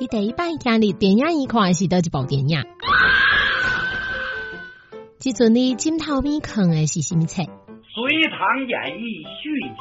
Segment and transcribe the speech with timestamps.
[0.00, 2.64] 你第一摆听的电影一看是倒一部电影？
[5.18, 7.42] 即阵你枕头边看的是什么册？
[7.46, 7.52] 《隋
[8.28, 9.78] 唐演义》续集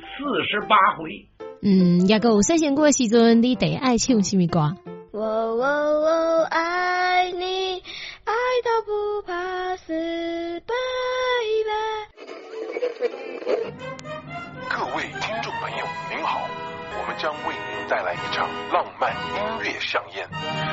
[0.00, 1.28] 四十八回。
[1.60, 4.76] 嗯，也个有细线过时阵，你第爱唱什么歌？
[17.24, 20.28] 将为您带来一场浪漫音乐盛宴，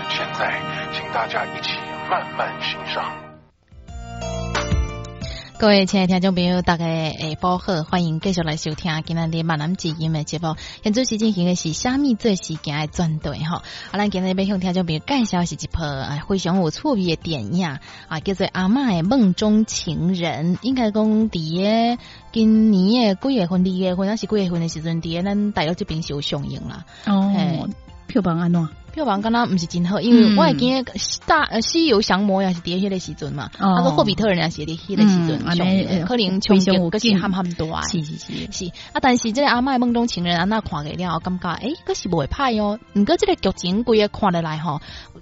[0.09, 0.59] 现在
[0.91, 3.30] 请大家一起慢慢欣赏。
[5.61, 10.55] 各位亲爱的听众朋友，大家下午好，欢迎继续来收听今日的闽南之音的节目。
[10.81, 13.61] 现主持进行的是虾米最时间的专队哈。
[13.91, 20.57] 啊，咱今日要向听众朋友介绍是一部啊非常有趣味的电影啊，叫做《阿嬷的梦中情人》。
[20.63, 22.01] 应该讲伫个
[22.33, 26.85] 今年的几月份、二月份还是几月份的时阵，伫个咱大陆这边是有上映啦。
[27.05, 27.69] 哦，
[28.07, 28.67] 票房安怎？
[28.93, 30.93] 票房刚刚不是真好，因为我会记得
[31.25, 38.51] 大呃西游降魔也是伫迄个时阵嘛，那个霍比特人也是伫迄个时阵上，可能冲击个是喊喊多是是是。
[38.51, 38.65] 是。
[38.91, 42.79] 啊，但是这个阿麦梦中情人啊，那看个了感觉诶，可是不会歹哦。
[42.93, 44.81] 毋过这个剧情规个看得来吼，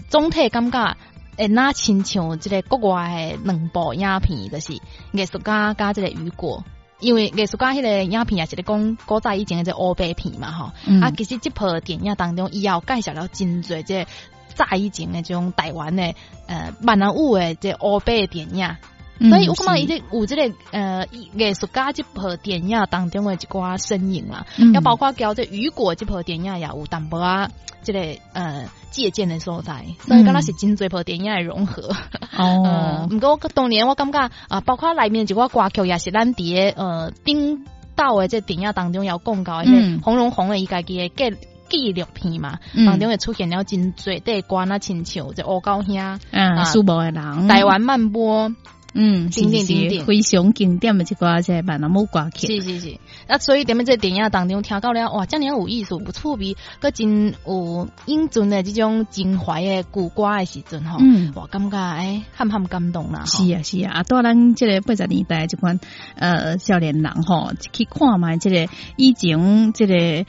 [0.09, 0.97] 总体感觉
[1.37, 6.63] 诶，那亲像即个国外诶两部影片，就是艺术家加即个雨果。
[6.99, 14.05] 因为艺术家迄个影片也是咧讲古早以前的这黑白片嘛吼，啊，其实这部电影当中，伊也有介绍了真侪这
[14.53, 16.13] 早以前的这种台湾的
[16.47, 18.75] 呃闽南语的这黑白电影，
[19.19, 27.49] 所以我感觉伊这有这个呃艺术家这部电影当中的一寡身影啦，要包括叫这雨果这部电影也有淡薄啊，
[27.83, 27.99] 这个
[28.33, 28.65] 呃。
[28.91, 31.95] 借鉴的所在，所以刚那是真侪部电影的融合。
[32.35, 41.37] 哦， 毋过当年我感觉啊，包括里面一个歌曲也是咱伫诶呃顶道的这电影当中有讲到，嗯，红龙红的伊家己的记
[41.69, 48.51] 纪录片嘛，当中会出现了真侪对关啊亲像这乌高兄，嗯，苏博的人，台湾漫播。
[48.93, 52.47] 嗯，是是是，非常经典的一个在版纳木歌曲。
[52.47, 63.25] 是是是，啊，所以点么在电影当中听到了，哇，这样有意思，有趣味，个真有英俊的这种情怀的古歌的时阵吼，嗯，哇，感觉哎，很很感动啦。
[63.25, 65.79] 是啊是啊，啊，当咱这个八十年代这款
[66.15, 70.25] 呃少年人吼，去看嘛，这个以前这个。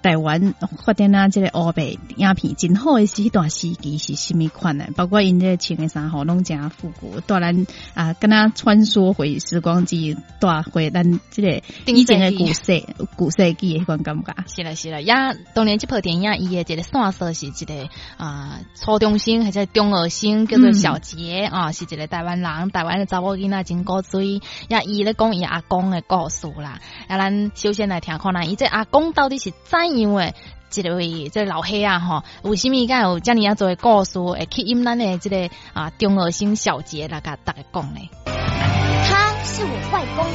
[0.00, 0.54] 台湾
[0.84, 4.90] 发展啊，即个欧北影片真好诶是迄段时期是什么款诶？
[4.94, 12.84] 包括因这穿诶衫吼拢真复古，当然啊，跟他穿梭回时光机，带回咱即个以前诶古世
[13.16, 14.34] 古世纪迄款感觉。
[14.46, 15.12] 是啦是啦，也
[15.54, 26.80] 当年即部电影伊的这个线索是一个啊初中生或者中学生，叫做小杰啊，是一个台湾人，台湾诶查某囡仔真古锥，也伊咧讲伊阿公诶故事啦。
[27.08, 29.52] 啊，咱首先来听看啦，伊这阿公到底是？
[29.72, 30.34] 怎样诶，
[30.68, 38.00] 这位这老黑啊，吼，为什么敢有将你要做故事，会吸引咱的这个啊中二星小杰来甲大家讲呢？
[38.26, 40.26] 他是我外公，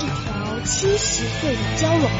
[0.00, 2.10] 一条七十岁的蛟龙，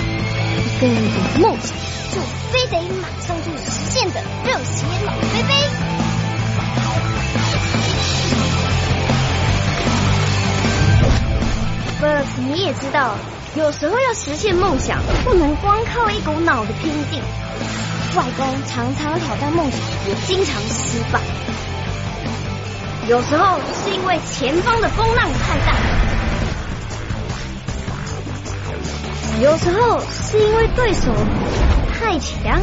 [0.61, 0.93] 一个有
[1.41, 1.75] 梦想
[2.13, 2.21] 就
[2.53, 5.49] 非得马上就实现的热血老飞飞。
[12.03, 13.17] But 你也知道。
[13.57, 17.21] 有时候要实现梦想，不能光靠一股脑的拼劲。
[18.15, 21.21] 外公常常挑战梦想，也经常失败。
[23.09, 25.75] 有时候是因为前方的风浪太大，
[29.43, 31.13] 有时候是因为对手
[31.93, 32.63] 太强，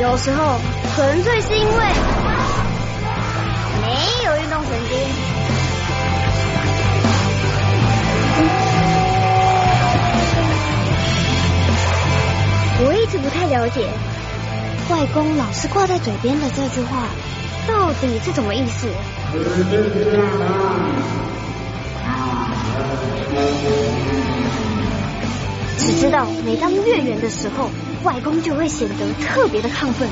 [0.00, 0.58] 有时候
[0.94, 2.21] 纯粹是因为。
[4.72, 4.96] 没有运动神经。
[12.84, 13.86] 我一直不太了解，
[14.90, 17.06] 外公老是挂在嘴边的这句话，
[17.68, 18.88] 到底是什么意思？
[25.78, 27.70] 只知道每当月圆的时候，
[28.04, 28.94] 外公就会显得
[29.24, 30.08] 特别的亢奋。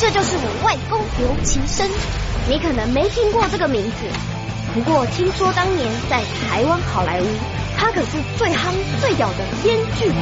[0.00, 1.90] 这就是我外公刘其生，
[2.48, 3.96] 你可能没听过这个名字，
[4.72, 7.26] 不过听说当年在台湾好莱坞，
[7.76, 10.12] 他可是最夯最屌的编剧。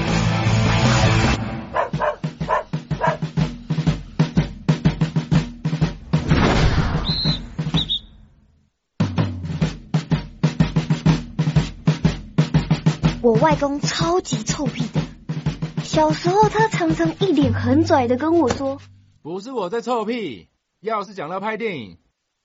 [13.21, 15.01] 我外公超级臭屁的，
[15.85, 18.79] 小时候他常常一脸很拽的跟我说。
[19.27, 20.47] 不是我在臭屁，
[20.81, 21.99] 要是讲到拍电影，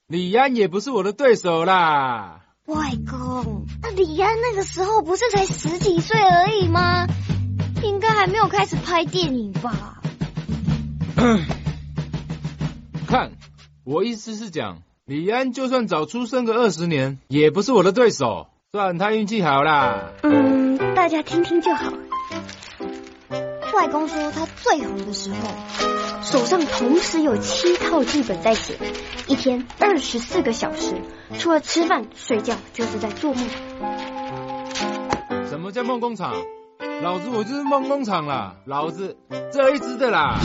[0.08, 2.42] 李安也不是我的对手啦。
[2.66, 7.06] 外公，那李安那个时候不是才十几岁而已吗？
[7.84, 10.02] 应该还没有开始拍电影吧？
[13.06, 13.34] 看，
[13.84, 18.48] 我意思是讲，李安就算早出生个二十年，也不是我的对手。
[18.72, 20.14] 算他运气好啦。
[20.24, 21.94] 嗯，大家听听就好。
[23.74, 28.78] 外公说他最红的时候，手上同时有七套剧本在写，
[29.28, 31.02] 一天二十四个小时，
[31.40, 33.48] 除了吃饭睡觉就是在做梦。
[35.50, 36.34] 什么叫梦工厂？
[37.02, 39.18] 老子我就是梦工厂啦，老子
[39.52, 40.40] 这一支的啦。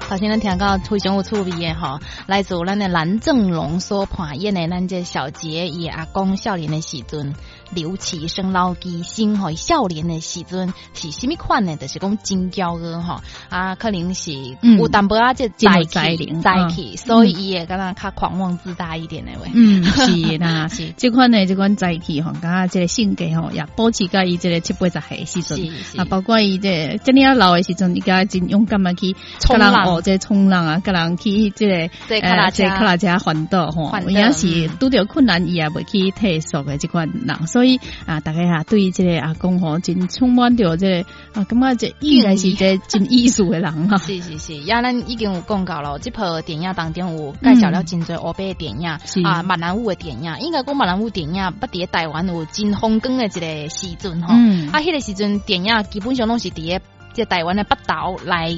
[0.00, 7.34] 头先咱听到非常有趣味的吼，来自咱的蓝正龙所扮演的咱这小杰伊阿公少年的时阵。
[7.72, 11.76] 刘启生老基心吼，少年的时阵是虾米款呢？
[11.76, 14.32] 就是讲真骄傲吼啊，可能是
[14.78, 19.50] 有淡薄啊，这在在在起，所以伊也敢若较狂妄自大一点的喂。
[19.54, 20.92] 嗯，是啦， 是。
[20.96, 25.74] 这款呢，这款在起吼，敢若这个性格吼，也保持甲伊这个七八十岁时阵。
[25.96, 29.74] 啊，包括伊这这尼啊老的时阵，伊甲真勇敢啊去冲浪。
[29.84, 43.96] 哦，这冲浪啊，甲人去这个对卡拉加卡拉加环岛吼，有也是拄着困难，伊也袂去退缩的这款人，所以啊，大家啊，对这个阿公吼，真充满着这个啊，感觉这应该是这真艺术的人 哈。
[43.98, 48.88] 是是是，呀，咱已经有讲到咯，这部电影当中有介绍了真多欧北的电影
[49.24, 54.34] 啊，闽南语的电影，应该讲闽南语电影不伫台湾有真风光的一个时阵哈。
[54.72, 56.80] 啊，迄个时阵电影基本上拢是伫
[57.14, 58.50] 即台湾的北岛来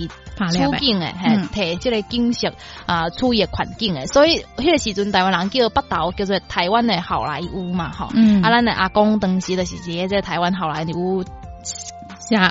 [0.51, 2.53] 出境诶，嘿，摕即个景色
[2.87, 8.07] 啊，处理环境诶，所以迄个时阵台湾人叫北岛叫做台湾的好莱坞嘛，吼，
[8.43, 11.25] 啊，咱的阿公当时就是个即台湾好莱坞。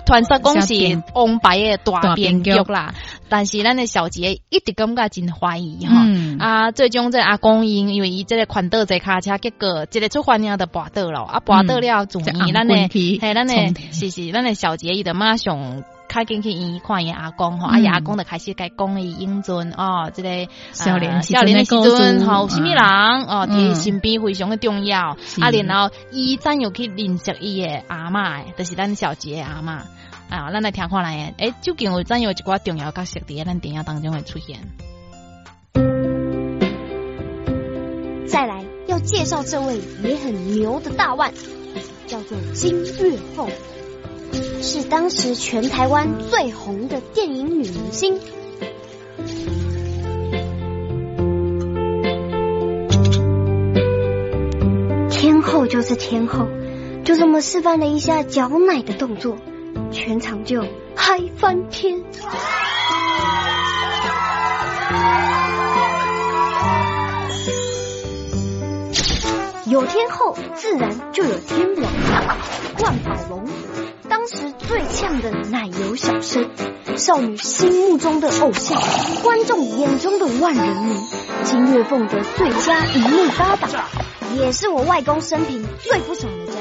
[0.06, 2.94] 传说讲是王牌的大编剧啦，
[3.28, 6.06] 但是咱的小杰一直感觉真怀疑哈。
[6.40, 12.24] 啊，最终这阿公因因为伊这个款倒坐卡车，结果即个出发了的跋倒了，啊跋倒了，注意
[12.54, 13.54] 咱的，系咱的，
[13.92, 15.84] 是是咱的小杰伊的马上。
[16.07, 20.30] 开进去医院看伊阿公吼，啊伊阿公就开始甲讲伊英俊哦，即个
[20.72, 25.18] 少年少年的时阵吼，什么人哦，伫身边非常的重要。
[25.42, 29.81] 啊，然后伊怎又去认识伊的阿嬷，就是咱小杰阿嬷
[30.30, 34.60] 啊，咱来听看来，诶，究竟有怎有一寡重要角色伫咱电影当中会出现？
[38.28, 41.31] 再来要介绍这位也很牛的大腕，
[42.08, 43.50] 叫做金月凤。
[44.62, 48.20] 是当时全台湾最红的电影女明星，
[55.10, 56.48] 天后就是天后，
[57.04, 59.38] 就这么示范了一下嚼奶的动作，
[59.92, 60.64] 全场就
[60.96, 62.04] 嗨翻天。
[69.68, 71.92] 有天后，自然就有天王。
[72.82, 73.46] 万宝龙，
[74.10, 76.50] 当时最呛的奶油小生，
[76.98, 78.81] 少女心目中的偶像，
[79.24, 80.96] 观众眼中的万人迷，
[81.44, 83.69] 金月凤的最佳荧幕搭档，
[84.36, 86.54] 也是我外公生平最不爽的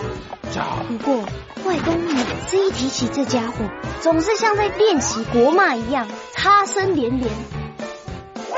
[0.50, 0.62] 家。
[0.88, 1.16] 不过，
[1.64, 3.56] 外公每次一提起这家伙，
[4.00, 7.30] 总是像在练习国骂一样，擦声连连。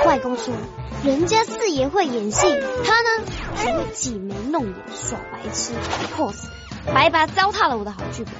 [0.05, 0.53] 外公说。
[1.05, 2.47] 人家四爷会演戏，
[2.85, 3.25] 他呢
[3.57, 5.73] 只会挤眉弄眼耍白痴
[6.17, 6.47] pose，
[6.93, 8.33] 白白糟蹋了我的好剧本。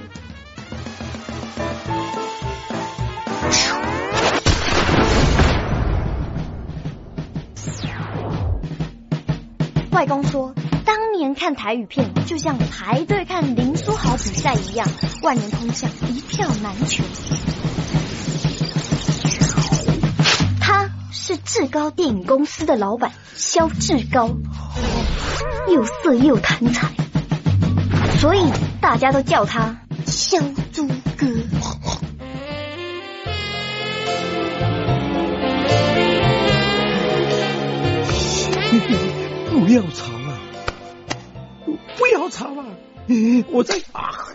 [9.93, 10.53] 外公说，
[10.85, 14.87] 当年看台语片就像排队看林书豪比赛一样，
[15.23, 17.03] 万人空巷，一票难求。
[20.61, 24.29] 他是志高电影公司的老板肖志高，
[25.73, 26.91] 又色又贪财，
[28.19, 28.53] 所以
[28.83, 30.39] 大家都叫他肖
[30.73, 31.27] 猪哥。
[39.51, 40.39] 不要吵了，
[41.97, 42.65] 不要吵了，
[43.51, 44.27] 我在啊，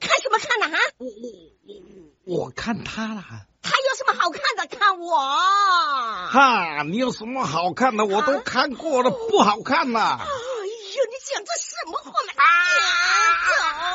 [0.00, 0.76] 看什么看呢？
[0.76, 0.78] 啊？
[0.98, 3.24] 我我我看他了。
[3.62, 4.66] 他有什么好看的？
[4.76, 5.16] 看我！
[6.28, 8.04] 哈，你有什么好看的？
[8.04, 10.18] 我都看过了，不好看呐！
[11.10, 12.32] 你讲这什么话来？
[12.42, 12.46] 啊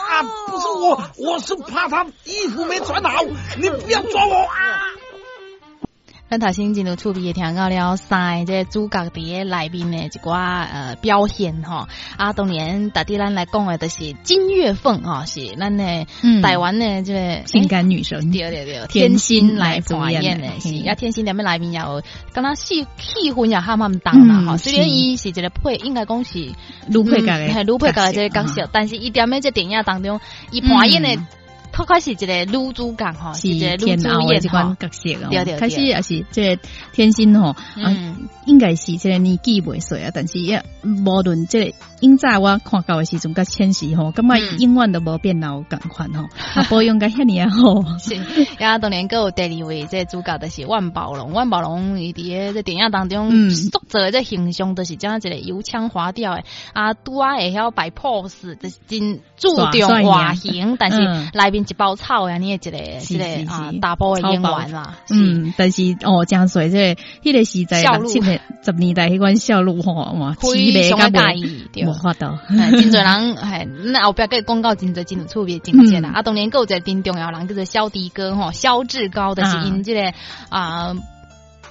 [0.10, 0.24] 啊！
[0.48, 3.24] 不是我，我是怕他衣服没穿好，
[3.58, 4.82] 你不要抓我啊！
[6.30, 16.42] 咱头先进入厝边听到了三个这主角伫咧内面的一寡呃表现吼，啊，当年大地咱来讲的就是金月凤吼，是咱的嗯。
[16.42, 22.04] 台湾的这个性感女神，对对对，天天心心来来主演扮演的的是，嘿啊，天心踮咧内面也有，
[22.34, 24.58] 敢若戏气氛也喊喊重啦嗯吼。
[24.58, 24.90] 虽然是。
[24.90, 30.20] 伊是一个配，应该讲是女配角的嗯嘿卢佩角的这个角角色色，但是伊踮咧这电影当中，
[30.52, 31.10] 伊扮演的
[31.78, 34.76] 嗯较开始一个女主角吼，是天后的演这款。
[34.80, 35.60] 角色哦对对对。
[35.60, 46.24] 开始也是这个天心吼，啊，嗯，应该是这个年纪未细啊，但是也无论这个应早我看到的时阵，甲千时吼，感觉永远都无变老共款吼，
[46.56, 48.16] 啊，保养甲遐尼啊好，是，
[48.60, 53.52] 呀，当年还有第二位这主角就是万宝龙，万宝龙伊伫诶这电影当中嗯。
[53.52, 56.44] 塑造的这形象，就是这样一个油腔滑调的，
[56.74, 61.30] 啊，拄啊会晓摆 pose，就是真注重外形，但是嗯。
[61.34, 71.86] 内面一包草呀，你的一个是一个啊大包的演员啦，嗯，但是哦，真水这个迄个时代七年十年代迄款小路吼，哇，非常的介意。
[71.86, 72.26] 无法度，
[72.58, 76.10] 哎真侪人，嘿，那后壁个广告真侪真有趣味情节啦。
[76.10, 80.14] 嗯啊，当年还有一个真重要人叫做肖迪哥吼，肖志高的是因这个
[80.50, 80.96] 啊。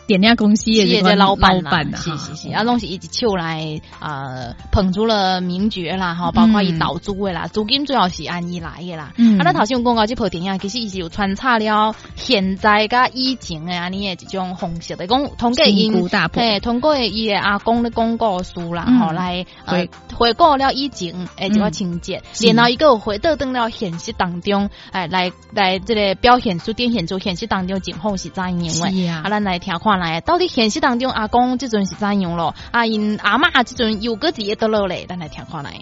[0.07, 9.13] 电影公司业老板啦，是是是，啊，拢是一直手来呃捧出了名角啦，吼，包括伊导租的啦，租金最后是按伊来的啦。
[9.17, 9.39] 嗯。
[9.41, 18.99] 啊，咱头先有讲到这部电影，其实伊是有穿插了现在甲以前的安尼的一种方式的，讲通过因新旧大破嘿，通过伊的阿公的讲故事啦，嗯。
[19.01, 22.23] 吼、来呃回回顾了以前诶一个情节，
[22.55, 29.09] 然后伊个有回到登了现实当中，哎，来来这个表现出展现出现实当中情况是怎样的。
[29.09, 32.55] 啊，咱来听看来，到底现实当中阿公即阵是怎样咯？
[32.71, 35.73] 啊，因阿嬷即阵又个伫倒落咧，咱来听看来。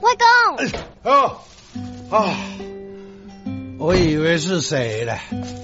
[0.00, 1.38] 外公，哦
[2.10, 2.34] 啊！
[3.78, 5.16] 我以为是谁呢，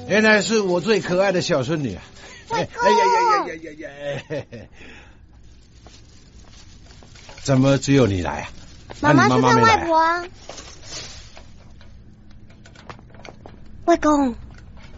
[0.08, 2.02] 原来是我最可爱的小孙女啊！
[2.48, 4.58] 外公哎呀呀呀呀呀呀！
[7.42, 8.48] 怎么只有你来啊？
[9.00, 10.24] 妈妈去看外婆啊。
[13.88, 14.34] 外公，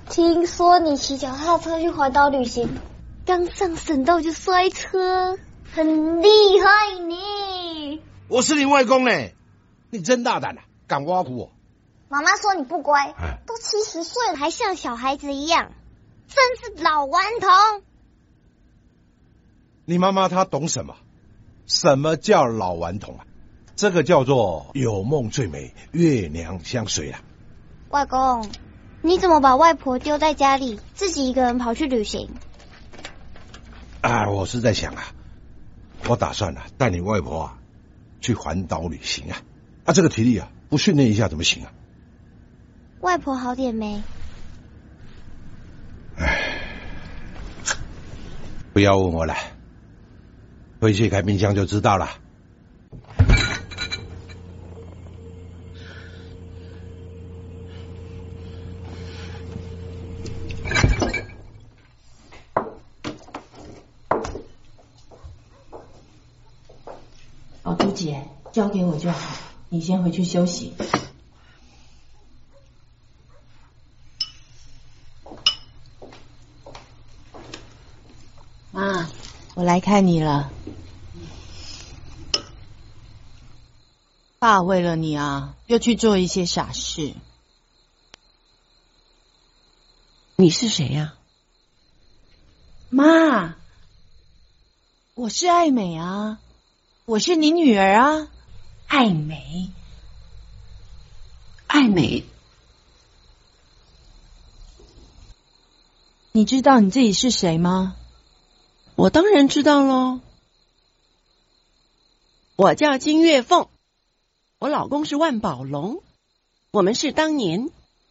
[0.09, 2.69] 听说你骑脚踏车去环岛旅行，
[3.25, 5.39] 刚上省道就摔车，
[5.73, 6.29] 很厉
[6.61, 8.03] 害呢。
[8.27, 9.13] 我是你外公呢，
[9.91, 11.53] 你真大胆啊，敢挖苦我！
[12.09, 15.71] 妈妈说你不乖哎，都七十岁了还像小孩子一样，
[16.27, 17.85] 真是老顽童。
[19.85, 20.97] 你妈妈她懂什么？
[21.65, 23.25] 什么叫老顽童啊？
[23.77, 27.21] 这个叫做有梦最美，月娘相随啊！
[27.91, 28.49] 外公，
[29.03, 32.29] 你怎么把外婆丢在家里，自己一个人跑去旅行？
[34.03, 35.03] 啊，我是在想啊，
[36.07, 37.59] 我打算啊带你外婆啊
[38.21, 39.43] 去环岛旅行啊，
[39.85, 41.73] 啊，这个体力啊不训练一下怎么行啊？
[43.01, 44.03] 外婆好点没？
[48.73, 49.35] 不要问我了，
[50.81, 52.11] 回去开冰箱就知道了。
[67.63, 69.19] 宝珠姐，交给我就好，
[69.71, 70.75] 你先回去休息。
[78.71, 79.09] 妈，
[79.55, 80.53] 我来看你了。
[84.39, 87.15] 爸为了你啊，又去做一些傻事。
[90.37, 91.15] 你是谁呀、
[92.91, 93.57] 妈，
[95.15, 96.39] 我是爱美啊，
[97.07, 98.29] 我是你女儿啊，
[98.91, 99.71] 爱美。
[101.69, 102.25] 爱美，
[106.33, 107.95] 你知道你自己是谁吗？
[108.97, 110.19] 我当然知道喽。
[112.57, 113.69] 我叫金月凤，
[114.59, 116.03] 我老公是万宝龙，
[116.73, 117.71] 我们是当年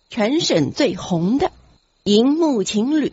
[0.09, 1.51] 全省最红的
[2.03, 3.11] 荧幕情侣。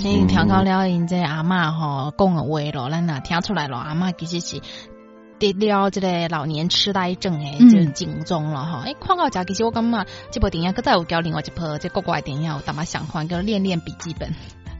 [0.00, 4.62] 听到了因这阿嬷吼讲的话咯，咱也听出来了，阿嬷其实是
[5.38, 8.82] 得了这个老年痴呆症的嗯这个症状了哈。
[8.86, 14.30] 诶、看到这其实我感觉这部电影搁再有交另外一部这国外的电影有淡薄相款叫《恋恋笔记本》。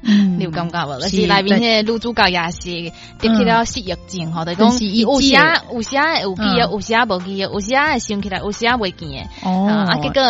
[0.02, 0.38] 嗯。
[0.38, 0.92] 你有感觉无？
[0.92, 9.28] 而是且内面迄个女主角也是得去了失忆症吼，就讲有时啊有时啊有记有时啊无记忆，有时啊会想起来，有时啊袂记诶。
[9.42, 10.23] 哦，啊结果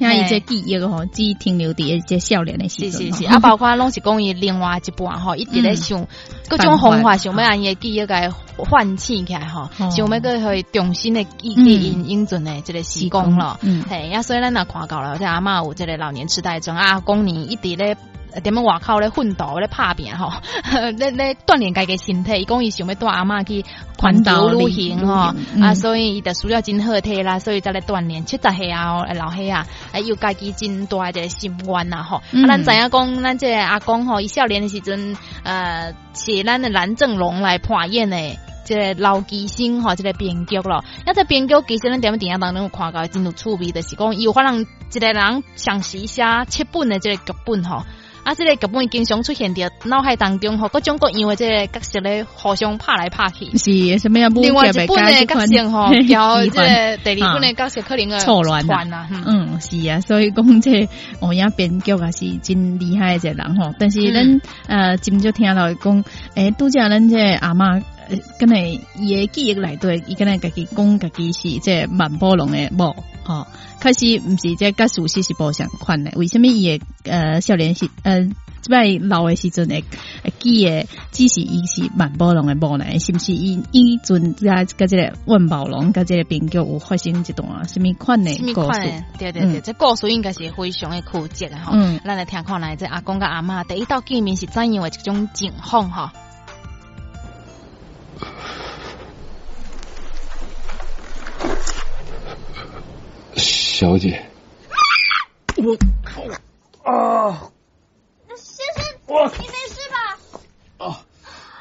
[0.00, 6.06] 像伊这记忆吼，只停留伫这少年的时阵，是是是，啊，包括拢是讲伊另外一半吼，一直咧想
[6.48, 9.90] 各种方法，想要让伊的记忆给唤起起来吼，哦。
[9.90, 13.58] 想要个去重新的记忆因英准的这个时光咯。
[13.60, 17.96] 嗯，嘿，啊，所以咱若看到了，这阿嬷有这个老年痴呆症啊，讲你一直咧。
[18.34, 20.32] 踮咧外口咧奋斗咧拍拼吼，
[20.96, 22.40] 咧咧锻炼家己身体。
[22.40, 23.64] 伊讲伊想要带阿嬷去
[23.98, 28.24] 环岛旅行吼，嗯啊，所以伊就需要真好体啦，所以才来锻炼。
[28.24, 32.22] 七十岁啊，老岁啊，啊，有家己真大一个心愿呐吼。
[32.32, 38.16] 嗯啊，咱知影讲，咱这个阿公吼，伊少年的时阵，呃，是咱的蓝正龙来扮演的。
[38.64, 47.86] 这个老基星吼，这个编剧咯，那这编剧其实咱踮电影当中有看到真有趣味，就是讲伊有可能一个人详细写七本的即个剧本吼。
[48.28, 53.56] 啊，这个剧本经常出现伫脑海当中吼，各种各样的这个角色咧互相拍来拍去。
[53.56, 54.30] 是什么样？
[54.34, 59.08] 另外一本的角色吼，交这个第二本的角色可能会错乱啊。
[59.10, 60.86] 嗯，是啊，所以讲这
[61.20, 63.72] 欧亚编剧也是真厉害的一个人吼。
[63.78, 66.04] 但是咱呃，今就听到讲，
[66.34, 67.82] 诶，拄则咱这阿嬷。
[68.38, 73.46] 跟诶，伊诶记忆内底，伊跟诶家己讲，家己是这万宝龙诶某，吼，
[73.80, 76.12] 开始毋是这甲熟悉是无相款诶。
[76.16, 78.22] 为什么伊诶呃少年时呃，
[78.60, 79.84] 即摆老诶时阵会
[80.24, 82.84] 会记诶，只是伊是万宝龙诶某呢？
[82.98, 89.04] 是毋是伊伊阵甲甲即个万宝龙甲即个编剧有发生一段什么款诶故事？
[89.18, 91.72] 对对对，这故事应该是非常诶曲折诶吼。
[91.74, 96.10] 嗯，咱来听看来，这阿公甲阿嬷第一道见面是怎样诶一种情况吼？
[103.78, 104.28] 小姐，
[105.54, 105.78] 我
[106.82, 107.48] 啊，
[108.34, 110.18] 先生，我你没事吧？
[110.84, 111.06] 啊，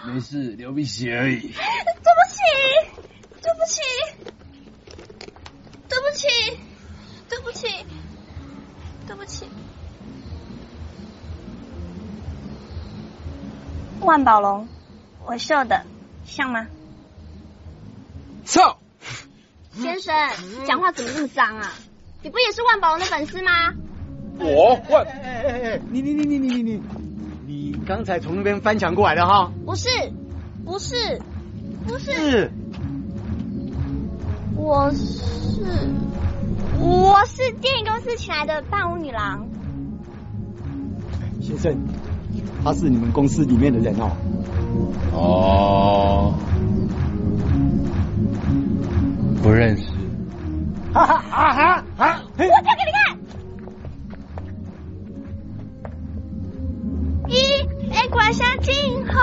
[0.04, 1.42] 没事，流鼻血而已。
[1.42, 2.42] 对不起，
[3.40, 3.82] 对不起，
[5.88, 6.28] 对不起，
[7.30, 7.68] 对不起，
[9.06, 9.46] 对不起。
[14.00, 14.68] 万宝龙，
[15.24, 15.86] 我绣的
[16.26, 16.66] 像吗？
[18.44, 18.80] 操！
[19.80, 20.16] 先生，
[20.66, 21.72] 讲话怎么那么脏啊？
[22.24, 23.52] 你不也是万宝龙的粉丝吗？
[24.40, 26.82] 我万，哎哎哎，你你你你你你你，
[27.46, 29.52] 你刚才从那边翻墙过来的哈？
[29.66, 29.88] 不是，
[30.66, 31.22] 不是，
[31.88, 32.52] 不是，是，
[34.56, 35.64] 我是，
[36.80, 39.48] 我是电影公司请来的伴舞女郎。
[41.42, 41.78] 先生，
[42.64, 44.12] 他是你们公司里面的人哦。
[45.14, 46.34] 哦。
[49.42, 49.84] 不认识。
[50.94, 51.84] 哈哈啊哈
[58.28, 59.22] 一会挂上今后，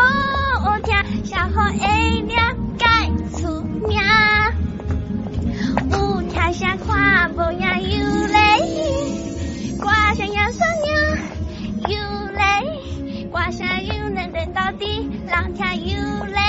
[0.64, 0.94] 我听
[1.26, 2.84] 小后会了解
[3.38, 4.00] 出名。
[5.90, 8.38] 有听下看无呀有嘞，
[9.78, 11.18] 挂上呀说呀
[11.86, 11.98] 有
[12.32, 16.40] 嘞，挂上有能等到底，人听有嘞，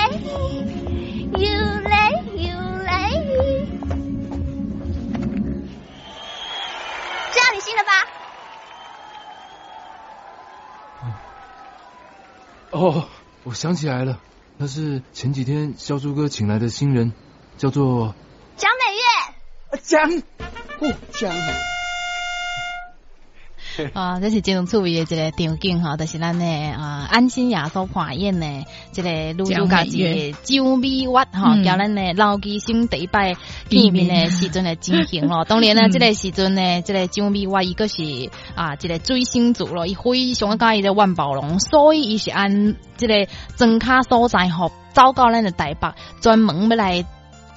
[1.33, 1.49] 有
[1.81, 2.47] 嘞有
[2.83, 2.89] 嘞。
[7.33, 8.14] 这样你信了吧？
[12.75, 13.07] 哦，
[13.45, 14.19] 我想起来了，
[14.57, 17.13] 那是前几天肖猪哥请来的新人，
[17.57, 18.13] 叫做
[18.57, 18.69] 蒋
[19.71, 19.79] 美月。
[19.81, 20.11] 蒋，
[20.79, 21.74] 哦蒋。
[23.93, 28.47] 啊，这是真有趣味的一个场景哈，就是咱的啊安心亚所扮演的
[28.91, 33.35] 这个女主角是周美月哈，叫咱的老基星第一摆
[33.69, 35.45] 见面的时阵的情形咯。
[35.49, 38.03] 当然呢，这个时阵呢，这个周美月伊个是
[38.55, 47.05] 啊，这个追星族咯，伊非常介意的万宝龙，所以伊是按这个庄卡所在吼，走到咱的台北，专门要来。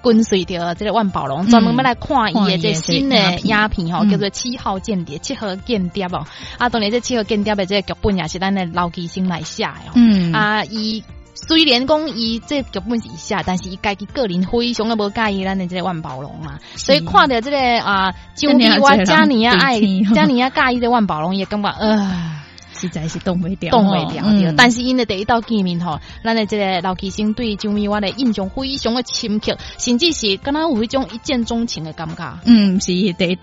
[0.03, 6.27] 跟随着这个万宝龙，专门要来看伊的这新的影片吼，叫做七号间谍、七号间谍哦。
[6.59, 9.93] 啊，当然这七号间谍的这个剧本也是咱的老基星来写的哦。
[9.95, 11.03] 嗯啊，伊
[11.35, 16.59] 虽然讲伊这剧本是写，但是伊家己个人非常的无介意咱的这个万宝龙啊。
[16.75, 19.81] 所以看着这个啊，就比我加尼啊爱
[20.15, 22.35] 加尼啊介意的万宝龙，也感觉呃。
[22.79, 24.55] 实在是动袂掉，动袂掉嗯。
[24.57, 32.39] 但是因的第一道见面吼，咱的这个老基星对张咪娃的印象非常的深刻，甚至是敢若有一种一见钟情的感觉。
[32.45, 33.39] 嗯，是第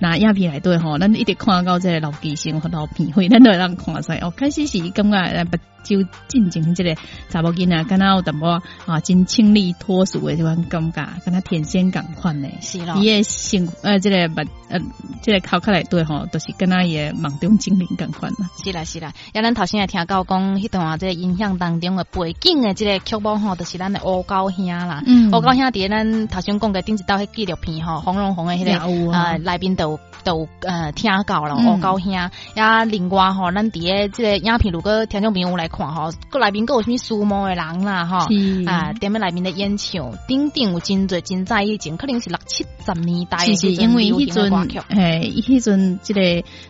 [0.00, 4.32] 拿影片来对吼，咱一直看到这个老基星和老片会，咱都让看出来哦。
[4.36, 5.44] 开始是感觉
[5.82, 6.94] 就进前即个
[7.28, 12.48] 查某囡仔，敢若有淡薄啊真清丽脱俗的这款感觉，敢若天仙共款呢。
[12.60, 14.36] 是咯，伊诶性呃，即、个目
[14.68, 14.78] 呃，
[15.20, 18.50] 即、个口壳内底吼，都是敢若伊诶梦中精灵共款啦。
[18.62, 25.02] 是啦是啦，也咱头先也听到讲，迄段啊，即个音响当中的背景的即个曲目吼，就是咱的乌高兄啦。
[25.06, 38.64] 嗯乌高兄伫咱头先讲嘅顶一道迄纪录片吼，红龙红的迄、也个有啊呃内面都都呃听到了嗯乌高兄，也另外吼，咱伫诶即个影片如果听众朋友来看吼，个内面佫有啥物苏毛的人啦吼，是。
[38.68, 46.20] 啊，点样内面的演唱，顶顶有真侪真早以前，可能是六七十年代的是是，因为流迄阵行的歌曲，嘿，迄阵即个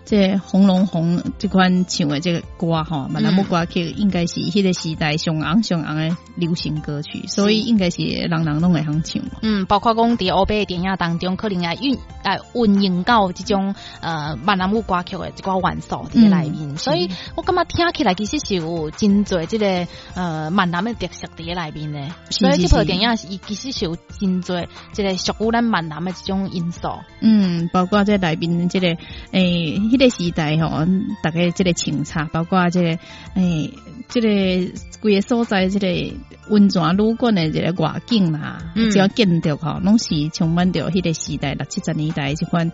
[0.04, 9.22] 即个红龙红即款唱的即个歌吼，闽南语歌曲应该是迄个时代上昂上昂的流行歌曲，所以应该是人人拢会晓唱。
[9.42, 26.88] 嗯，包括讲伫欧北的电影当中，可能也运呃运用到即种呃闽南语歌曲的一个元素伫内面，嗯所以我感觉听起来其实是有真侪即、个呃闽南的特色伫内面咧，所以是是这部电影是伊其实是有真侪即个属于咱闽南的即种因素。
[27.20, 28.86] 嗯，包括这内面即、个
[29.32, 30.86] 诶，迄、个时代吼，
[31.22, 32.98] 大概即个清茶，包括即、个
[33.34, 33.72] 诶，
[34.08, 36.16] 即、个规个所在即个
[36.48, 42.70] 温泉旅馆的即个外景啦，嗯只要建筑吼，拢是充满着迄个时代六七十年代即款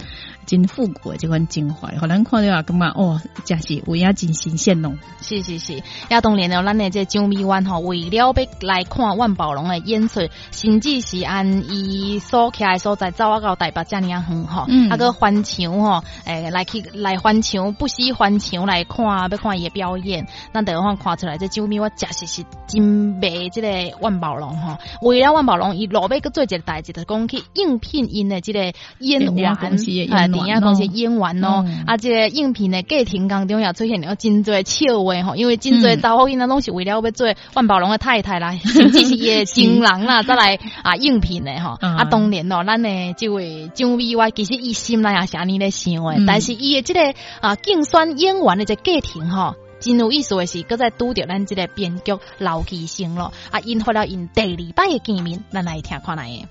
[0.47, 4.95] 真复古的即款情怀，互咱看着也感觉哦，真是有影真新鲜咯。
[5.21, 24.79] 是是是，也当然了，咱的这张美湾吼，为了要来看万宝龙的演出，甚至是按伊所徛的所在走啊到台北遮尔啊远吼，嗯啊个翻墙吼，诶、来去来翻墙，不惜翻墙来看，要看伊的表演，咱就看看出来，这张美湾确实是真迷这个万宝龙吼。
[25.03, 41.77] 为了万宝龙，伊落尾个做一个代志，就是讲去应聘因的这个演员，公司的演员哎电影公司演员咯，嗯啊，这个应聘的过程当中也出现了真多笑话吼，因为真侪查某囡仔拢是为了要做万宝龙的太太啦， 甚至是伊的情人啦，再来啊应聘的吼。
[41.81, 49.55] 嗯 啊，当然咯，咱的这位张美歪，其实伊心内也是安尼咧想的，嗯但是伊的这个啊竞选演员的这个过程吼。
[49.81, 56.49] 真有意思的是，搁再拄着咱这个编剧刘奇生咯，啊，引发了因第二摆的见面，咱来听看来的。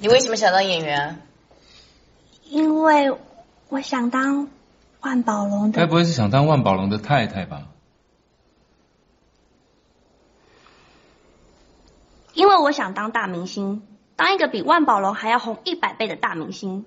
[0.00, 1.20] 你为什么想当演员？
[2.50, 3.12] 因为
[3.68, 4.48] 我想当
[5.02, 7.68] 万宝龙的，该不会是想当万宝龙的太太吧？
[12.34, 13.82] 因为我想当大明星，
[14.16, 16.86] 当一个比万宝龙还要红一百倍的大明星。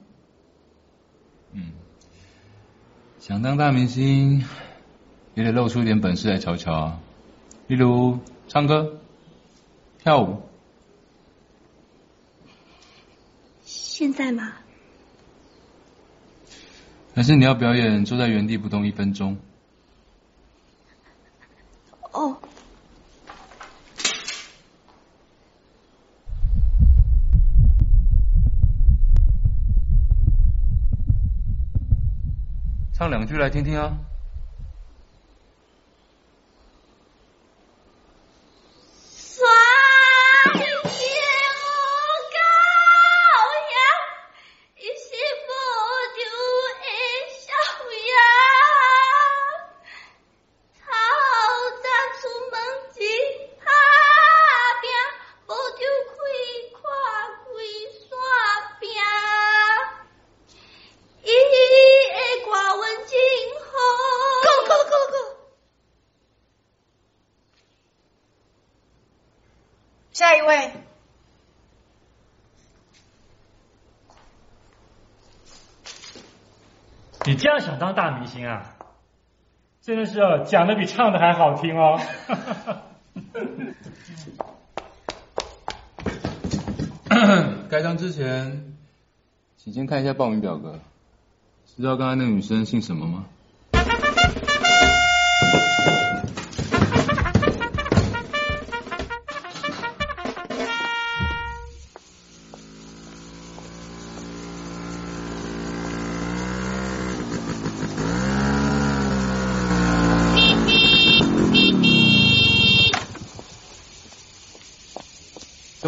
[1.51, 1.71] 嗯，
[3.19, 4.43] 想当大明星，
[5.35, 6.99] 也得露出一点本事来瞧瞧啊，
[7.67, 8.97] 例如唱歌、
[9.99, 10.41] 跳舞。
[13.63, 14.53] 现在吗？
[17.15, 19.37] 还是你要表演坐在原地不动一分钟？
[22.11, 22.37] 哦，
[32.91, 33.97] 唱两句来听听啊。
[79.85, 81.99] 真的是哦，讲的比唱的还好听哦。
[87.69, 88.73] 开张之前，
[89.57, 90.79] 请先看一下报名表格。
[91.77, 93.25] 知道刚才那个女生姓什么吗？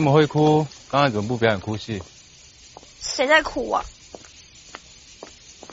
[0.08, 2.02] 么会哭，刚才怎么不表演哭戏？
[3.02, 3.84] 谁在哭啊？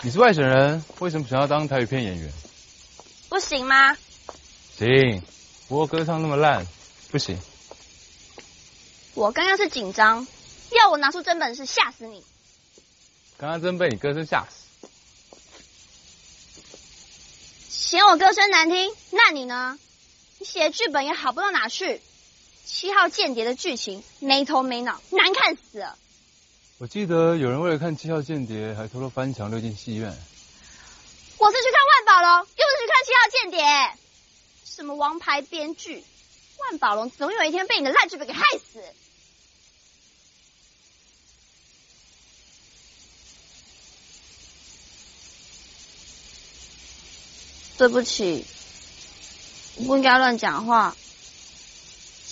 [0.02, 2.32] 你是外省人，为什么想要当台语片演员？
[3.28, 3.96] 不行吗？
[4.76, 5.22] 行，
[5.68, 6.66] 不过歌唱那么烂，
[7.12, 7.38] 不行。
[9.14, 10.26] 我刚刚是紧张，
[10.72, 12.24] 要我拿出真本事吓死你。
[13.36, 14.88] 刚刚真被你歌声吓死。
[17.68, 19.78] 嫌我歌声难听，那你呢？
[20.40, 22.02] 你写的剧本也好不到哪去。
[22.64, 25.96] 七号间谍的剧情没头没脑，难看死了。
[26.78, 30.08] 我记得有人为了看七号间谍，还偷偷翻墙溜进戏院。
[30.10, 33.98] 我是去看万宝龙，又不是去看七号间谍。
[34.64, 36.04] 什么王牌编剧，
[36.58, 38.82] 万宝龙总有一天被你的烂剧本给害死。
[47.76, 48.46] 对不起，
[49.76, 50.96] 我不应该乱讲话。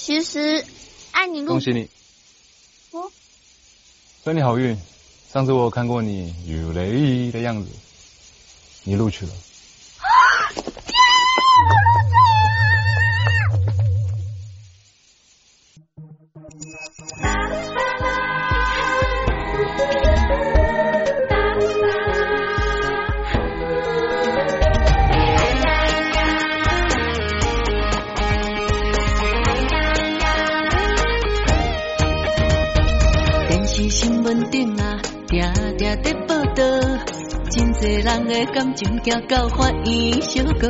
[0.04, 0.64] 其实，
[1.12, 1.46] 爱你录。
[1.46, 1.88] 恭喜你。
[2.90, 3.08] 哦。
[4.24, 4.76] 祝你好运。
[5.32, 7.70] 上次我有看过你有雷的样子，
[8.82, 9.32] 你录取了。
[38.00, 40.68] 人的感情行到法院相告，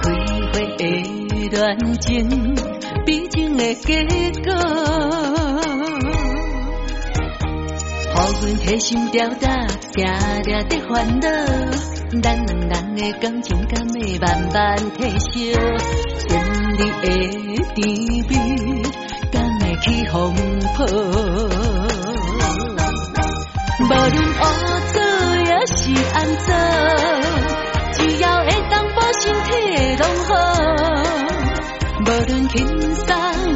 [0.00, 0.08] 开
[0.52, 0.84] 花的
[1.50, 2.54] 恋情，
[3.04, 4.06] 悲情的结
[4.44, 4.54] 果。
[8.14, 10.06] 予阮提心吊胆，定
[10.44, 11.28] 定在烦恼，
[12.22, 15.28] 咱两人的感情敢会慢慢退烧？
[16.28, 16.30] 顺
[16.76, 17.04] 利的
[17.74, 17.84] 甜
[18.28, 18.30] 蜜，
[19.32, 20.34] 敢会起风
[20.76, 21.79] 波？
[23.80, 24.40] 无论乌
[24.92, 25.00] 做。
[25.76, 26.48] 是安怎？
[27.92, 29.50] 只要会当保身体
[29.98, 30.30] 拢好，
[32.00, 32.56] 无论轻
[32.94, 33.06] 松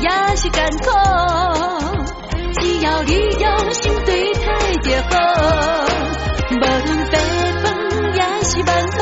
[0.01, 0.87] 也是艰苦，
[2.61, 4.43] 只要你用心对待
[4.83, 5.13] 就好。
[6.51, 7.15] 无论白
[7.63, 7.65] 饭
[8.15, 9.01] 也是馒头，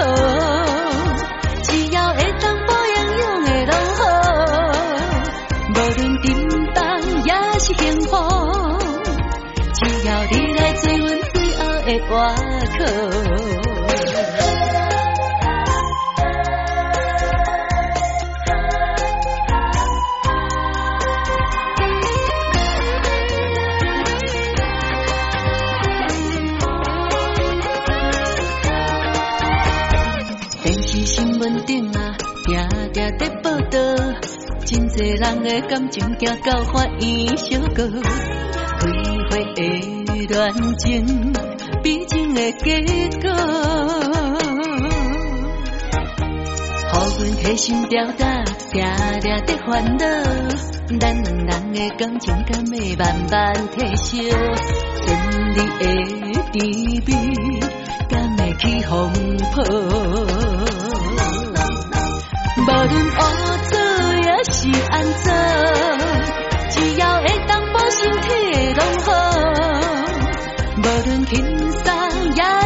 [1.65, 4.01] 只要会当保养用的拢好，
[5.75, 6.27] 无论叮
[6.73, 6.81] 当
[7.25, 8.11] 也是幸福，
[12.01, 12.35] 我。
[30.63, 32.17] 电视新闻顶啊，
[32.49, 33.79] 定定在报道，
[34.65, 37.85] 真侪人的感情行到法院相告，
[39.31, 41.33] 开花的恋情。
[42.35, 42.81] 的结
[43.21, 43.31] 果，
[46.93, 48.83] 予阮提心吊胆，定
[49.21, 50.05] 定在烦恼。
[51.01, 54.19] 咱两人的感情敢会慢慢退烧？
[55.03, 55.07] 顺
[55.55, 55.83] 利的
[56.53, 56.61] 甜
[57.07, 57.11] 蜜，
[58.09, 58.91] 敢会起风
[59.55, 59.65] 波？
[62.55, 63.19] 无论乌
[63.71, 63.73] 做
[64.23, 64.55] 也是
[64.91, 64.93] 安
[65.23, 65.27] 怎，
[66.71, 68.29] 只要会当保身体
[68.75, 69.09] 拢好，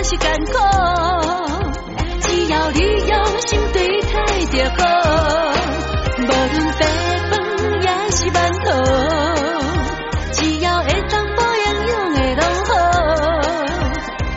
[0.09, 0.53] 是艰苦，
[2.21, 4.14] 只要你用心对待
[4.53, 4.79] 就好。
[6.16, 6.81] 无论白
[7.29, 7.35] 饭
[7.83, 8.66] 也是馒头，
[10.31, 12.71] 只要会当保养用的拢好。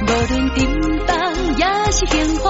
[0.01, 0.59] 无论叮
[1.05, 1.13] 当
[1.55, 2.43] 也是幸福，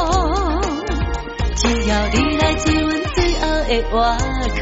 [1.58, 3.98] 只要你来做阮最后的外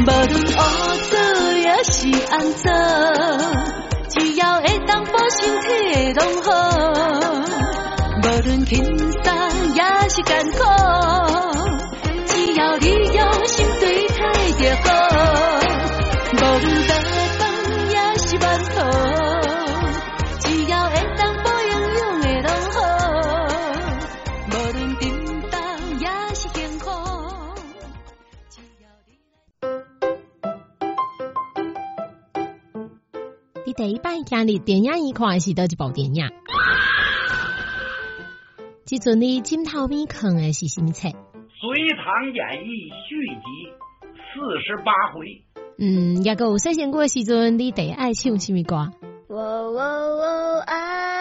[0.00, 0.58] 无论乌
[1.10, 1.12] 做
[1.58, 1.94] 也是
[2.28, 2.66] 红做。
[4.16, 6.50] 只要会当保身体拢好，
[8.22, 9.26] 无论轻松
[9.74, 10.58] 也是艰苦，
[12.26, 14.14] 只要你用心对待
[14.58, 14.88] 就好。
[16.32, 16.64] 无论
[33.76, 36.30] 第一摆听你电影一看是倒一部电影？
[38.84, 41.08] 即阵你枕头边看的是什么册？
[41.12, 41.18] 《隋
[41.96, 43.42] 唐演义》续集
[44.14, 45.42] 四十八回。
[45.78, 48.92] 嗯，也有细想过时阵，你第爱唱什么歌？
[49.28, 51.13] 我爱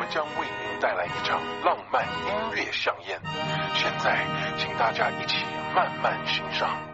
[0.00, 3.20] 我们将为您带来一场浪漫音乐盛宴，
[3.74, 4.24] 现在
[4.56, 6.89] 请大家一起慢慢欣赏。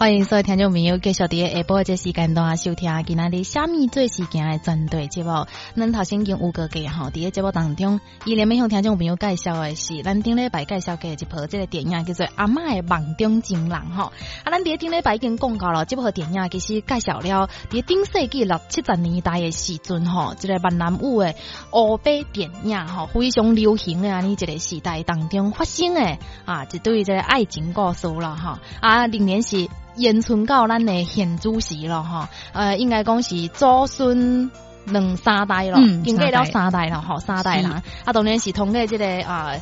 [0.00, 5.44] 欢迎所有听众朋友继续伫下晡这时间段收听今仔日虾米最时间的针对节目。
[5.76, 14.04] 咱头先已经有个过吼，伫个节目当中，伊连要向听众朋友介绍的是咱顶礼拜介绍过一部这个电影叫做《阿嬷的梦中情人》吼。
[14.04, 14.12] 啊，
[14.50, 21.34] 咱伫顶礼拜已经讲到了，这部电影其实介绍了伫顶世纪六七十年代的时阵吼，这个闽南语的
[21.68, 28.58] 欧北电影吼，非常流行的安尼一个时代当中发生的啊，一对这个爱情故事了吼。
[28.80, 29.68] 啊，仍然是。
[30.00, 34.50] 延存到咱的现主席了哈，呃，应该讲是祖孙
[34.86, 36.88] 两三代了，经过了三代。
[36.88, 39.54] 了哈，三代人，啊，当然是通过这个啊。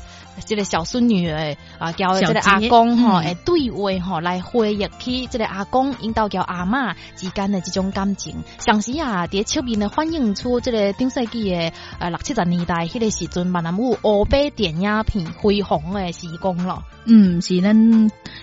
[0.45, 16.85] 这个小孙女诶啊，交这个阿公吼诶对话吼来回忆起这个阿公引导交阿嬷之间的这种感情，像是啊，伫侧面呢反映出这个顶世纪诶呃六七十年代迄个时阵闽南语欧北电影片辉煌诶时光咯。
[17.11, 17.75] 嗯，是咱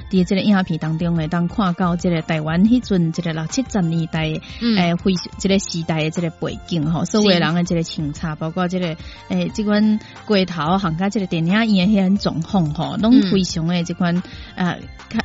[0.10, 8.98] 伫这个影片当中诶，当看到这个台湾迄阵这个六七十年代诶，非这个时代诶这个背景吼，所有人诶这个情操，包括这个
[9.30, 11.85] 诶，即款过头行家这个电影院。
[11.86, 14.22] 很状况吼，拢非常诶，即款
[14.56, 14.78] 啊，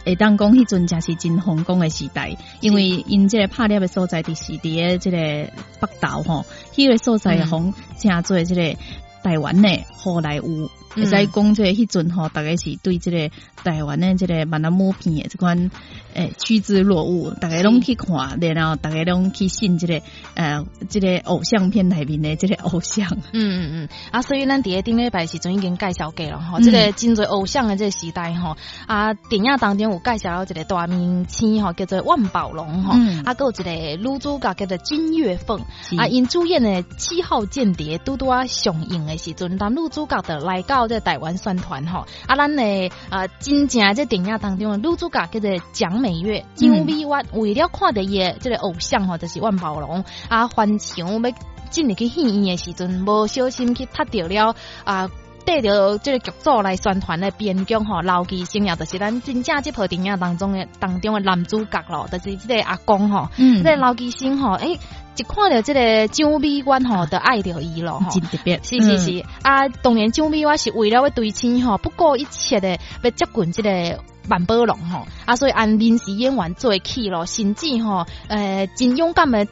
[0.05, 8.77] 会当讲迄阵正是真风光诶时代，因为因即个拍摄诶所在伫是伫诶即个北岛吼，迄个所在红正做即个
[9.23, 10.68] 台湾诶好莱坞。
[10.94, 13.31] 会使讲即个迄阵吼，大概是对即个
[13.62, 15.70] 台湾诶即个闽南语片的即款
[16.14, 20.03] 诶趋之若鹜，大家拢去看，然后大家拢去信即个
[20.35, 23.07] 呃即个偶像片内面的即个偶像。
[23.33, 28.57] 嗯嗯嗯，啊，所以咱伫咧顶礼拜时阵已经介绍过了吼，即个真侪偶像的即个时代吼，
[28.88, 35.61] 啊，电影当中有介绍了一个大明星吼，叫做万宝龙吼，啊，有一个女主角叫做金月凤，
[35.96, 40.79] 啊，因主演诶七号间谍拄拄啊上映的时阵，男女主角的来到。
[40.80, 51.30] 到这台湾宣传吼，啊，咱诶啊，真正这电影当中，女主角叫做蒋美月，蒋美月为了看的伊这个偶像吼，就是万宝龙啊，翻墙要
[51.70, 55.10] 进入去戏院的时阵，无小心去踢掉了啊。
[55.44, 64.79] 带着即个剧组来宣传的编剧吼，老记生也就是咱真正即部电影当中的当中的男主角咯，就是即个阿公吼，这个老记生吼，诶，
[65.16, 79.46] 一看到这个张美官吼，就爱着伊咯，真特别，是是是，啊，当年张美官是为了要对亲吼，不顾一切的要接近这个万宝龙吼，啊，所以按临时演员做起咯，甚至吼，呃，真勇敢的。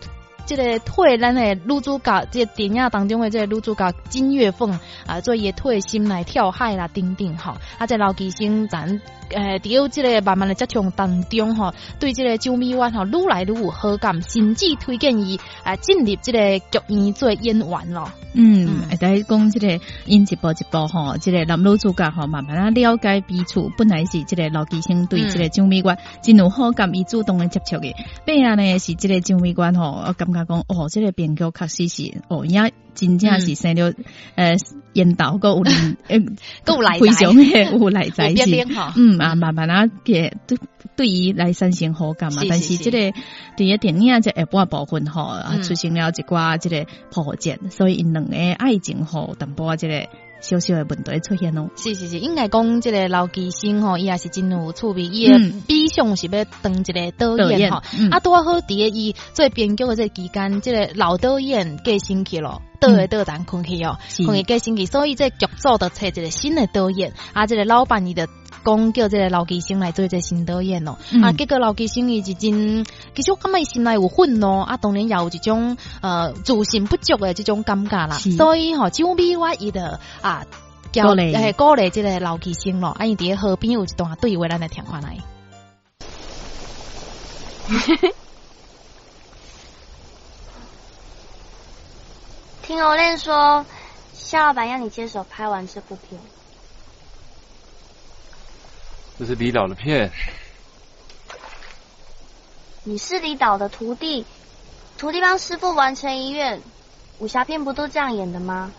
[0.48, 8.98] 即个退咱诶女主角，这电影当中诶即个女主角金月凤啊，做伊诶退心来跳海啦，等等吼，啊，在老吉星咱
[9.30, 18.10] 呃，伫有这个慢慢的接触当中吼，对即个周美婉吼愈来愈有好感，甚至推荐伊啊进入即个剧院做演员咯。
[18.34, 30.38] 嗯，在讲即个因一步一步吼，即个男女主角吼慢慢啊了解彼此，本来是即个老基星对即个周美婉真有好感，伊主动的接触嘅，变啊呢是即个周美婉吼，我感觉。
[30.48, 33.92] 讲哦，即个编剧确实是哦，也真正是生了
[34.34, 34.56] 呃，
[34.92, 35.62] 引导个有
[36.08, 36.18] 呃，
[36.64, 37.42] 够来非常的
[37.78, 40.58] 有来在是，嗯啊，慢慢啊，给对
[40.96, 42.42] 对于来产生好感嘛。
[42.48, 43.16] 但是这个
[43.56, 50.08] 第一电影这下半部分吼，出现了一寡这个破绽，所以因两个爱情吼，淡薄这个。
[50.40, 57.78] 小小的问题出现咯，是是是，应该讲这个老基星吼，伊也是真有趣味，伊的比上是要当一个导演吼，
[58.12, 62.62] 啊，拄好伫个伊做编剧的这期间，这个老导演过身去咯。
[62.80, 68.28] 倒来倒单困去哦，困去过星期，所以这剧组的找一个新的导演，啊，这个老板伊的
[68.64, 80.44] 讲叫这个老基星来做这新导演哦，啊，结果老基星伊是真，其实我感觉伊心内有愤怒，啊，当然也有一种呃自信不足的这种感觉啦，所以吼，就比我伊的啊，
[80.92, 85.16] 鼓励，诶，鼓励这个老基星咯，啊，伊伫河边有一段对话，咱来听看来。
[92.68, 93.64] 听欧练说，
[94.12, 96.20] 夏老板要你接手拍完这部片。
[99.18, 100.12] 这是李导的片。
[102.85, 104.26] 你是李导的徒弟，
[104.98, 106.61] 徒弟帮师傅完成遗愿，
[107.20, 108.70] 武侠片不都这样演的吗？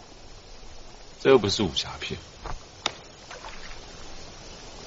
[1.19, 2.19] 这又不是武侠片。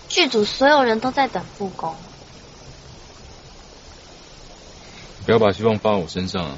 [0.09, 1.97] 剧组所有人都在等复工。
[5.27, 6.57] 不要把希望放在我身上啊！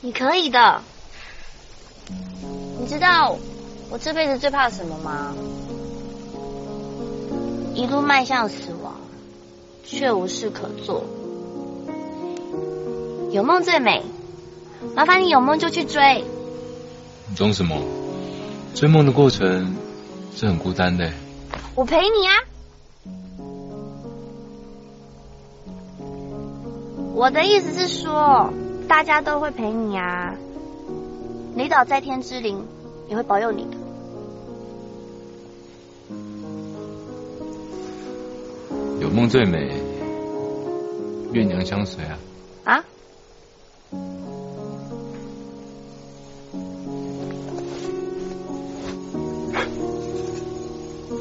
[0.00, 0.80] 你可以的。
[2.80, 3.36] 你知道
[3.90, 5.34] 我这辈子最怕什么吗？
[7.74, 8.94] 一路迈向死亡，
[9.84, 11.04] 却无事可做。
[13.30, 14.02] 有梦最美，
[14.94, 16.24] 麻烦你有梦就去追。
[17.28, 17.76] 你装什么？
[18.74, 19.76] 追梦的过程
[20.34, 21.12] 是很孤单的。
[21.74, 22.34] 我陪你啊。
[27.14, 28.52] 我的意思是说，
[28.88, 30.34] 大家都会陪你啊。
[31.54, 32.66] 离岛在天之灵
[33.08, 33.76] 也会保佑你的。
[39.00, 39.70] 有梦最美，
[41.32, 42.18] 月娘相随啊。
[42.64, 42.84] 啊？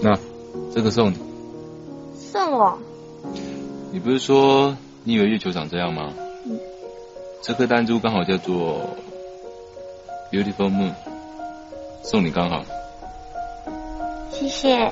[0.01, 0.17] 那
[0.73, 1.17] 这个送你。
[2.15, 2.79] 送我？
[3.91, 6.13] 你不是说你以为月球长这样吗？
[7.37, 7.43] 嗯。
[7.43, 8.97] 这颗弹珠刚好叫做
[10.31, 10.93] Beautiful Moon，
[12.03, 12.63] 送你刚好。
[14.31, 14.91] 谢谢。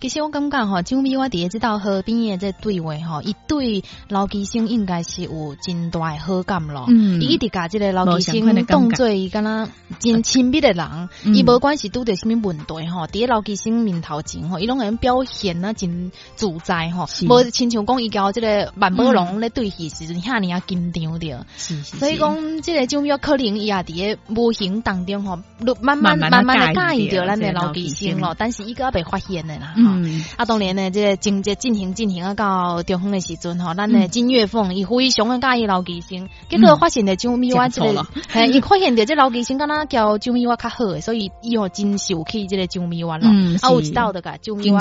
[0.00, 6.86] 其实我感觉吼，周咪我伫个即道河边的这对话吼，伊对老基星应该是有真大好感咯。
[6.88, 9.68] 嗯，伊一直甲即个老基星当做伊敢若
[10.00, 21.46] 真亲密的人，伊无管是拄着什么问题吼，伫个老基星面头前吼，伊拢会表现啊真自在吼，无亲像讲伊交即个万宝龙咧对戏时阵遐尔啊紧张着。
[21.56, 25.38] 所以讲，即个周咪可能伊也伫咧无形当中吼，
[25.80, 29.74] 慢慢慢慢的介意着咱的老基星咯，但是伊个也未发现的啦。
[29.76, 43.28] 嗯，啊，当年呢，这个情节进行进行啊，到中风的时阵吼，咱的金月凤伊非常的介意老吉星，结果发现的周咪我即个， 嘿，伊发现的这老吉星，敢若叫周咪我较好的，所以伊吼真受气这个周咪我咯。
[43.30, 44.78] 嗯啊，有知道的个周咪我，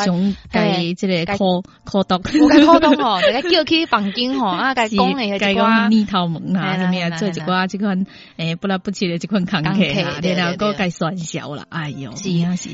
[0.52, 8.06] 嘿，这个科科毒，有个科毒吼， 大家叫去房间吼，啊，该讲的一寡蜜桃门啊，什么做一寡这款
[8.38, 12.30] 诶不拉不起的这款康客啊，然后个该算小了，哎呦，是。
[12.46, 12.70] 啊是，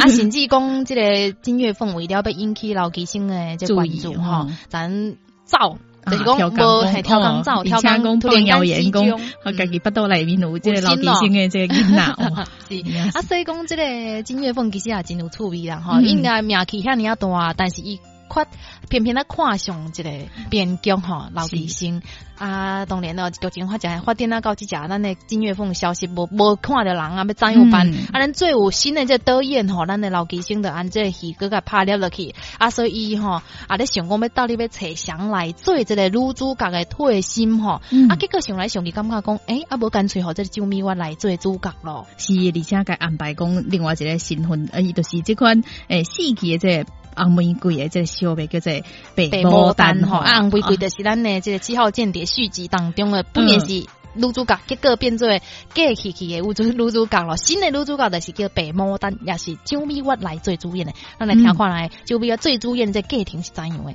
[0.00, 5.78] 啊，甚至讲这个金月凤为了要引起老基星的这关注吼，咱走。
[6.06, 9.04] 就是讲无系跳钢走，跳钢工突然谣言讲，
[9.44, 13.18] 我家己不到内面有即个老基星的这个囡仔， 是。
[13.18, 17.98] 啊，所以讲即个金月凤其实也真有趣味啦，吼，应该名气遐尼啊大，但是伊。
[18.28, 18.46] 看，
[18.88, 20.10] 偏偏咧看上一个
[20.50, 22.02] 边疆吼老基星
[22.38, 27.90] 啊，当然咯，剧情发展发展啊，到即只咱的金月凤消息无无看到人啊，要怎样办？
[28.12, 46.86] 啊，咱最有新的这导演吼，咱的老基星的按这戏搁个拍了落去啊，所以吼啊，咧想讲要到底要找谁来做这个女主角的退心吼，啊，结果想来想去，感觉讲，诶，啊，无干脆吼这周咪我来做主角咯，是，而且该安排讲另外一个身份，啊，伊就是这款诶戏剧的这。
[47.16, 48.72] 红玫瑰的这个小妹叫做
[49.14, 53.66] 白牡丹吼，啊，红玫瑰就是咱的这个七号间谍续集当中的，不免是
[54.14, 57.36] 女主角，结果变做假气气的女主女主角咯。
[57.36, 60.92] 新的女主角就是叫白牡丹，也是周美我来做主演的。
[61.18, 63.92] 咱来听看来，周美我最主演的这家庭是怎样的？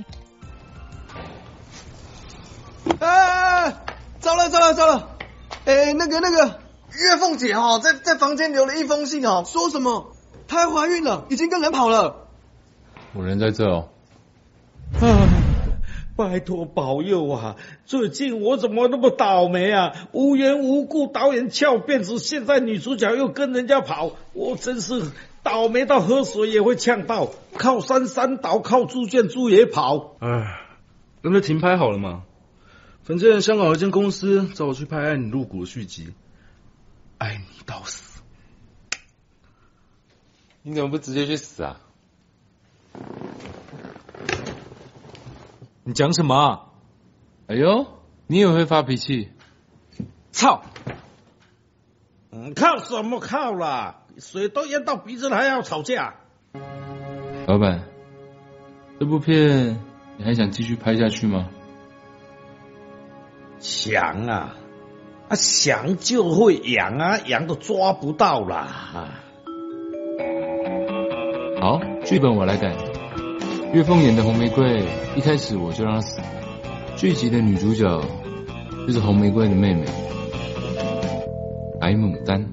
[2.99, 3.76] 哎，
[4.19, 5.09] 糟了糟了糟了！
[5.65, 6.59] 哎，那个那个
[6.91, 10.15] 月凤姐哈，在在房间留了一封信哦，说什么
[10.47, 12.20] 她怀孕了，已经跟人跑了。
[13.14, 13.89] 我人在这哦，
[15.01, 15.28] 啊，
[16.16, 17.57] 拜托保佑啊！
[17.86, 20.07] 最近我怎么那么倒霉啊？
[20.14, 25.12] 无缘无故导演翘辫子，现在女主角又跟人家跑，我真是
[25.43, 27.30] 倒霉到喝水也会呛到。
[27.57, 30.16] 靠山山倒，靠猪圈猪也跑。
[30.20, 30.62] 哎，
[31.22, 32.24] 那就停拍好了嘛。
[33.03, 36.14] 反正香港有一间公司找我去拍《爱你入骨》续集，
[37.18, 38.22] 爱你到死。
[40.64, 41.82] 你怎么不直接去死啊？
[45.84, 46.70] 你讲什么？
[47.48, 47.88] 哎呦，
[48.28, 49.30] 你也会发脾气？
[50.32, 50.62] 操！
[52.32, 54.04] 嗯，靠什么靠啦？
[54.18, 56.16] 水都淹到鼻子了，还要吵架？
[57.48, 57.84] 老板，
[59.00, 59.80] 这部片
[60.18, 61.50] 你还想继续拍下去吗？
[63.60, 64.56] 想啊，
[65.28, 69.10] 啊想就会痒啊，痒都抓不到啦。
[71.62, 72.76] 好，剧本我来改。
[73.72, 74.84] 岳凤演的红玫瑰，
[75.16, 76.20] 一开始我就让她死。
[76.97, 78.01] 剧集的女主角
[78.88, 79.86] 就是红玫瑰的妹妹
[81.80, 82.43] 白牡丹。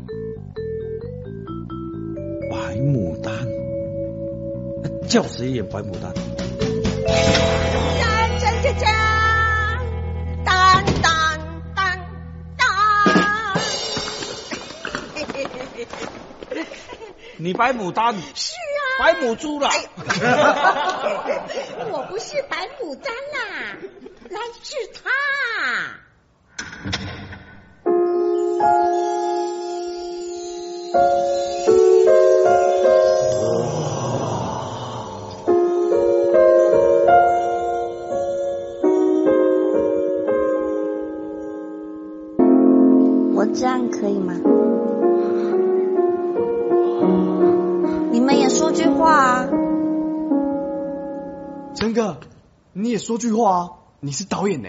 [2.51, 3.33] 白牡丹，
[5.09, 6.13] 叫谁演白牡丹？
[17.39, 18.15] 你白牡丹？
[18.99, 19.01] 是。
[19.03, 19.71] 白母猪了，
[21.93, 23.77] 我不是白牡丹啦，
[24.29, 25.09] 来是他。
[43.35, 44.35] 我这样可以吗？
[48.99, 49.49] 话啊，
[51.75, 52.19] 陈哥，
[52.73, 53.71] 你也说句话啊！
[54.01, 54.69] 你是导演呢。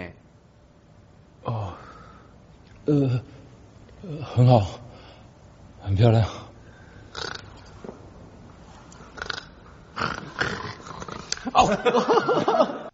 [1.43, 1.73] 哦，
[2.85, 3.21] 呃，
[4.03, 4.79] 呃很好，
[5.81, 6.27] 很漂亮。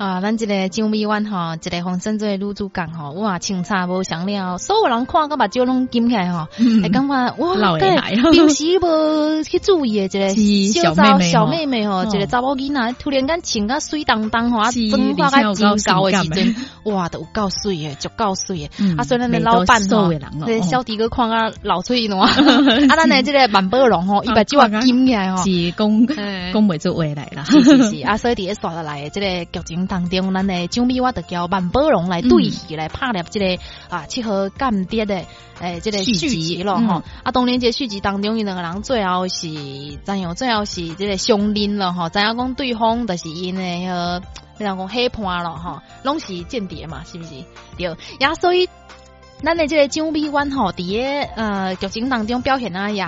[0.00, 6.48] 啊，咱这个张美婉吼，一个红生做女主角吼，哇，清茶无上了，所有人看个目睭拢金起来吼，
[6.82, 18.70] 会感觉哇，老会来平时无去注意的一个是小妹妹小吼妹妹吼，哦一个查某囡仔突然间穿甲水当当吼，妆化而且有够甲真高的时性阵，哇，都有够水的，足够水的。
[18.78, 20.10] 嗯啊，所以咱的老板哦
[20.46, 25.44] 对，哦小弟哥看啊老脆喏， 啊，咱的这个万宝龙吼，伊把就要金起来吼。
[25.44, 27.44] 是讲嘿讲袂出话来啦。
[27.44, 35.24] 是啊，所以伫咧刷落来的这个剧情当中，咱的张美我就叫万宝龙来对戏来拍摄这个啊七号间谍的
[35.58, 37.02] 诶这个续集集咯吼。
[37.24, 39.48] 啊，当然这续集当中，伊两个人最后是
[40.04, 40.32] 怎样？
[40.36, 44.20] 最后是这个相认了吼，知影讲对方就是因的迄个，
[44.58, 47.30] 迄人讲黑判咯吼，拢是间谍嘛，是不是？
[47.76, 48.68] 对，也，所以。
[49.42, 53.02] 咱的这个张美婉吼，伫咧呃剧情当中表现啊也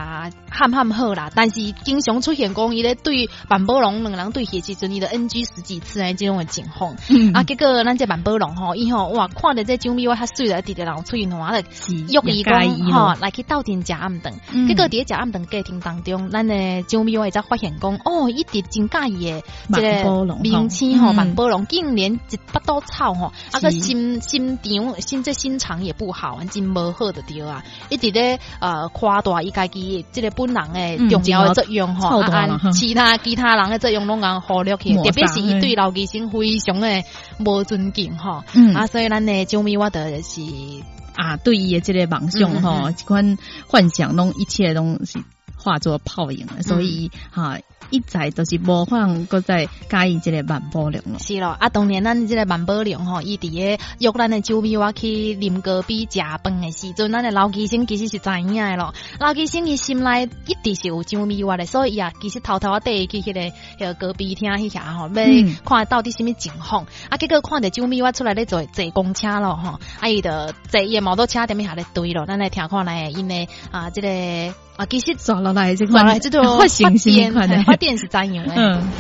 [0.51, 6.95] 泛泛好啦，但是经常出现讲伊咧对万宝龙两个人对戏的时阵，伊的 NG 十几次诶这种的情况。
[7.09, 7.33] 嗯。
[7.33, 13.09] 啊，结果咱这万宝龙吼，伊吼哇，看着这张美婉较水了，直直人喙暖了，约伊也介讲意咯。
[13.11, 14.35] 吼来去斗阵食暗顿。
[14.53, 14.69] 嗯。
[14.69, 21.17] 结果伫咧食暗顿过程当中，咱的张美婉才发现讲，哦，伊直真介意诶这万宝龙个明星吼，嗯。
[21.17, 37.03] 万宝龙竟然一巴肚草吼，啊个心心肠心这心肠也不好，真无好的对啊，一直咧呃夸大伊家己这个本人诶嗯重要的作用吼，啊臭大了哈按其他其他人的作用拢共忽略去，特别是伊对老医生非常的
[37.39, 38.75] 无尊敬吼，嗯。
[38.75, 40.41] 啊，所以咱的张美我的是
[41.15, 42.95] 啊，对伊的这个梦想吼，嗯。
[42.97, 45.19] 这款幻想拢一切拢是
[45.57, 47.45] 化作泡影的，所以嗯。
[47.45, 47.59] 哈、
[47.93, 51.19] 一再都是无法通搁再介意这个万宝龙咯。
[51.21, 58.95] 是咯，啊，当年咱即个万宝龙吼，伊伫咧约咱的周美我去啉咖啡食饭的时阵，咱的老医生其实是知影的咯。
[59.21, 66.87] 老医生伊心内一直是有周美我的，所以伊啊，其实偷偷啊缀去迄、个迄、个咖啡厅迄遐吼，要看到底什么情况。
[67.11, 70.31] 啊，结果看着周美我出来咧坐坐公车咯吼，啊，伊就
[70.71, 74.09] 坐伊的摩托车踮遐咧堆咯，咱来听看来因的啊，即、个
[74.77, 78.55] 啊，其实抓落来这抓款来这种发行什么电款的发电是怎样的？
[78.57, 78.83] 嗯，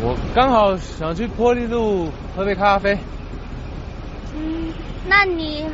[0.00, 2.96] 我刚好想去玻璃路喝杯咖啡。
[4.36, 4.72] 嗯，
[5.08, 5.64] 那你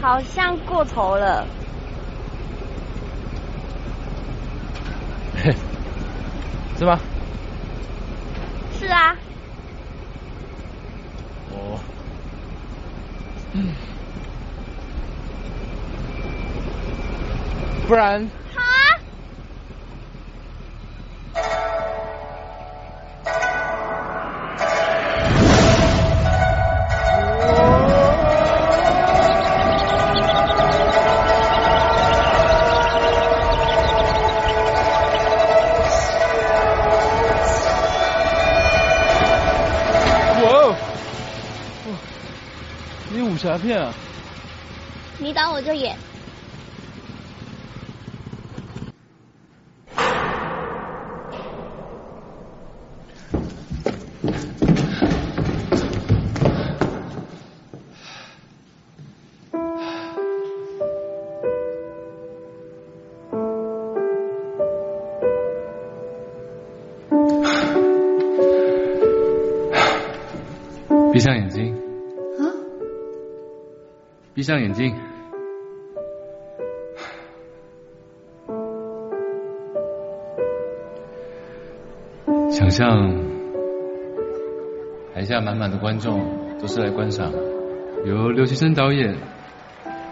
[0.00, 1.46] 好像过头了。
[5.42, 5.54] 嘿，
[6.78, 6.98] 是吗？
[8.78, 9.14] 是啊，
[11.52, 11.78] 哦，
[17.92, 18.22] 不然
[18.56, 18.62] 啊，
[40.40, 40.50] 哇
[43.10, 43.92] 你武侠片啊？
[45.18, 45.94] 你导我就演。
[74.42, 74.92] 闭上眼睛。
[82.50, 83.08] 想象
[85.14, 87.30] 台下满满的观众都是来观赏
[88.04, 89.16] 由刘其生导演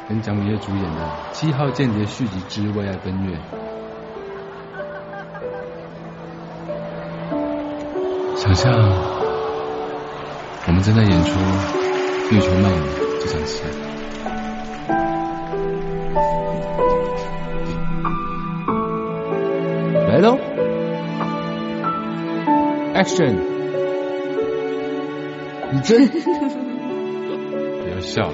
[0.08, 1.00] 跟蒋敏业主演的
[1.32, 3.36] 《七号间谍续集之为爱奔月》。
[8.36, 8.72] 想象
[10.68, 11.40] 我们正在演出
[12.32, 12.78] 《月球漫游》
[13.20, 13.90] 这场戏。
[20.20, 20.36] 来喽
[22.94, 23.38] ！Action！
[25.72, 28.30] 你真 不要笑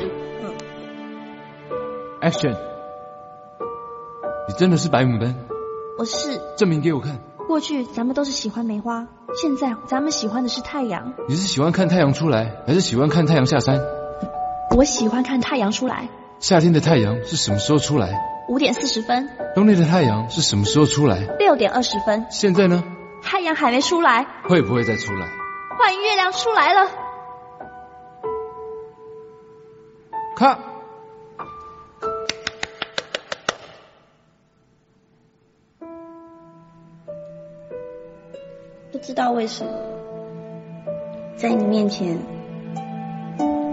[2.20, 2.56] ！Action！
[4.48, 5.36] 你真的是白牡丹？
[5.96, 6.40] 我是。
[6.56, 7.20] 证明给我看！
[7.46, 9.06] 过去咱们都是喜欢梅花，
[9.40, 11.14] 现在咱们喜欢的是太阳。
[11.28, 13.80] 你是喜欢看太阳出来，还是喜欢看太阳下山？
[14.76, 16.08] 我喜欢看太阳出来，
[16.40, 18.35] 夏天的太阳是什么时候出来？
[18.48, 21.18] 五点四十分，冬天的太阳是什么时候出来？
[21.38, 22.84] 六点二十分，现在呢？
[23.22, 25.26] 太阳还没出来，会不会再出来？
[25.76, 26.88] 换月亮出来了。
[30.36, 30.58] 看，
[38.92, 39.72] 不知道为什么，
[41.36, 42.16] 在你面前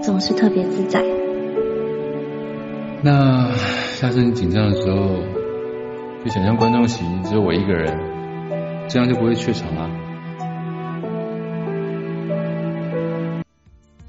[0.01, 1.22] 总是特别自在。
[3.05, 3.53] 那
[3.95, 5.17] 下次你紧张的时候，
[6.23, 7.99] 就想象观众席只有我一个人，
[8.87, 9.89] 这样就不会怯场啊。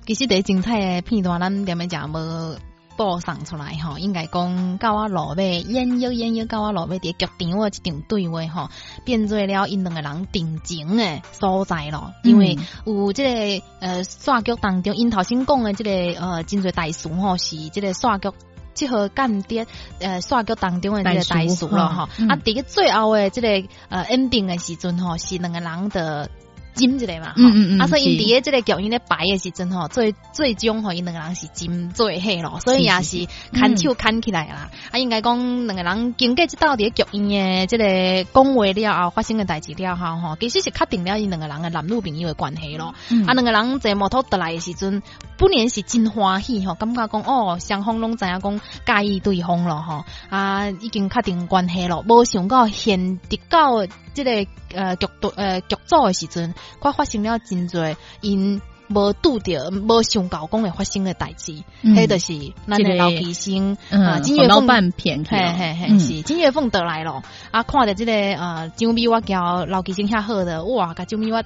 [0.07, 2.57] 其实第精彩的片段，咱点么讲无
[2.97, 8.71] 播送出来吼，应该讲到我落尾演约演约到我落尾伫剧场我一场对话吼，
[9.05, 12.13] 变做了因两个人定情的所在咯。
[12.23, 15.91] 因为有即、个呃刷剧当中，因头先讲的即、个
[16.21, 18.31] 呃真侪大事吼，是即个刷剧。
[18.75, 19.67] 即号间谍
[20.01, 23.49] 呃刷剧当中的即个大事咯吼，嗯啊，伫个最后的即、个
[23.89, 26.29] 呃 ending 的时阵吼，是两个人的。
[26.75, 33.27] 金一个嘛，吼嗯嗯嗯啊，所以伫个即个剧院咧排诶时阵吼，最最终吼，因两个人是金做伙咯，所以也是是。
[33.55, 34.71] 牵手牵起来啦。
[34.91, 37.85] 啊，应该讲两个人经过即道伫剧院诶即个
[38.33, 42.95] 讲话了后发生诶代志了后吼，其实是确定了因两个人诶男女朋友诶关系咯。
[43.11, 43.25] 嗯。
[43.27, 45.03] 啊，两个人坐摩托倒来诶时阵，
[45.39, 54.31] 本然是真欢喜吼，感觉讲哦，双方拢知影讲介意对方咯吼，啊，已经确定关系咯，无想到现直到即个
[54.75, 58.61] 呃剧组呃剧组诶时阵，却发生了真侪因。
[58.87, 67.23] 无拄着，无想到讲会发生诶代志，嗯迄就是咱诶老医生啊，嗯金月凤互老板骗去嘿嘿嘿，嗯是金月凤倒来咯。
[67.51, 71.43] 啊，看着即个呃张美我交老医生遐好的，哇，甲张米我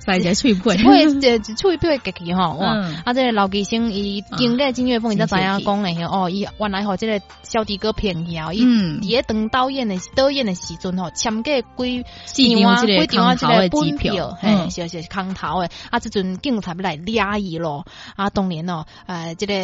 [0.00, 2.72] 塞一个喙皮一配一喙皮夹去吼，哇！
[2.74, 17.84] 嗯啊，这个老医生伊经过金岳峰，伊才知影讲诶吼，哦，伊原来吼即个小弟哥骗伊哦，伊嗯伫咧当导演的导演的时阵吼，签个几四张啊这个几张啊即个本票票，嘿，嗯是是是空头的，啊，即阵警察要来抓伊咯，
[18.16, 19.54] 啊，当然哦，呃，即个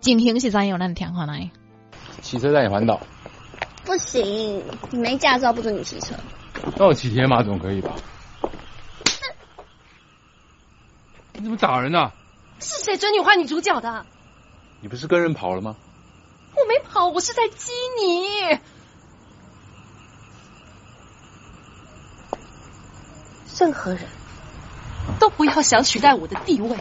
[0.00, 1.50] 情形是怎样，咱听看来。
[2.20, 3.00] 骑车带你环岛，
[3.84, 6.14] 不行，你没驾照不准你骑车。
[6.76, 7.90] 那我骑铁马总可以吧？
[11.32, 12.12] 你怎么打人啊？
[12.60, 14.06] 是谁准你换女主角的？
[14.80, 15.76] 你不是跟人跑了吗？
[16.56, 18.58] 我没跑，我是在激你。
[23.58, 24.02] 任何人
[25.20, 26.76] 都不要想取代我的地位。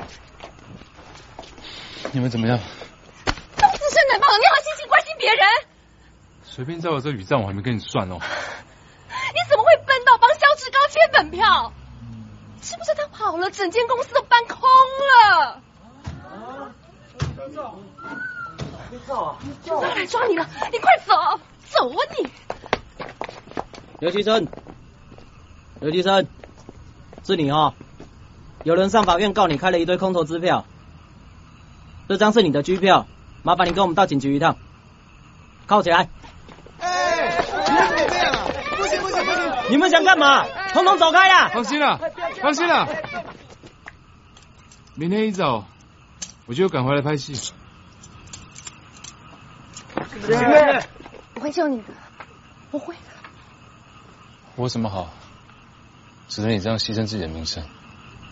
[2.12, 2.58] 你们怎么样？
[2.58, 5.46] 都自身难保，你好心情关心别人？
[6.44, 8.18] 随便在我这雨战，我还没跟你算哦。
[8.20, 11.74] 你怎么会笨到帮肖志高签本票？
[12.62, 14.60] 是不是他跑了，整间公司都搬空
[15.10, 15.62] 了？
[19.64, 21.14] 警察来抓你了，你快走，
[21.70, 22.30] 走啊你！
[24.00, 24.48] 刘其生，
[25.80, 26.28] 刘其生，
[27.24, 27.74] 是你哦。
[28.64, 30.66] 有人上法院告你开了一堆空头支票，
[32.08, 33.08] 这张是你的拘票，
[33.44, 34.58] 麻烦你跟我们到警局一趟。
[35.66, 36.10] 铐起来！
[38.78, 39.72] 不行不行不行！
[39.72, 40.46] 你们想干嘛？
[40.74, 41.50] 统统走开呀！
[41.50, 42.00] 放心啦，
[42.42, 42.88] 放心啦，
[44.96, 45.66] 明天一早
[46.46, 47.34] 我就赶回来拍戏。
[47.36, 47.54] 行
[50.30, 50.88] 月，
[51.36, 51.88] 我会救你的，
[52.72, 53.02] 我会的。
[54.56, 55.10] 我有什么好？
[56.28, 57.64] 只能你这样牺牲自己的名声？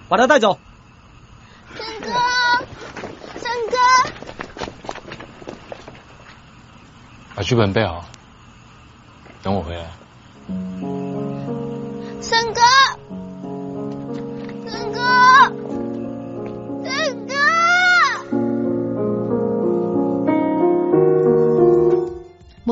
[0.07, 0.59] 把他带走。
[1.75, 2.09] 三哥，
[3.37, 3.77] 三哥，
[7.35, 8.05] 把剧本背好，
[9.41, 9.89] 等我回来。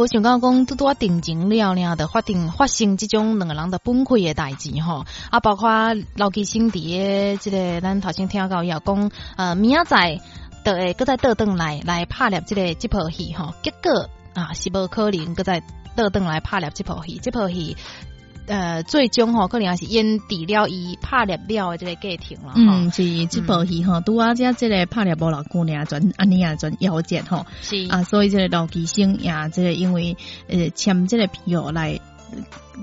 [0.07, 5.69] 无想到讲拄拄定情了了的发定发生即种两个人的崩溃的代志吼，啊，包括
[6.15, 10.21] 老吉兄弟诶即个咱头先听到也讲，呃，明仔载
[10.63, 15.61] 倒会搁再倒转来来拍了即个即部戏吼，结果啊是无可能搁再
[15.97, 17.75] 倒转来拍了即部戏，即部戏。
[18.47, 22.53] 呃，最终吼，可能也是因除了伊拍猎了的即个家庭啦。
[22.53, 30.17] 吼嗯，是即部戏吼，拄啊，遮即个拍猎无偌久呢，转安尼啊转夭折吼，是啊，所以即个老医生也即个因为
[30.47, 31.99] 呃签即个票来。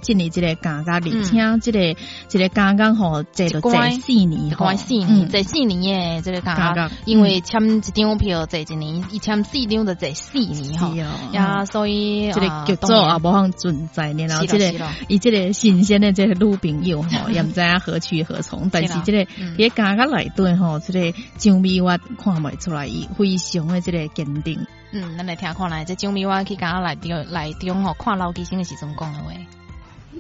[0.02, 6.74] 进入即个家家里，请即个即个家家吼，坐到坐四年吼，关四年，坐四年的即个家。
[6.74, 10.94] 家，因为签一张票坐一年，伊签四张就坐四年吼，
[11.32, 14.72] 呀，所以即个剧组也无通存在，然后即个
[15.08, 24.66] 伊即个新鲜的即个女朋友吼， 也毋知影何去何从，但是即个伫家家内底吼，即个张美我看袂出来，伊非常的即个坚定。
[24.96, 29.32] 嗯，咱来听看来，这张美我去刚来中来中吼，看老医生的时阵讲的话。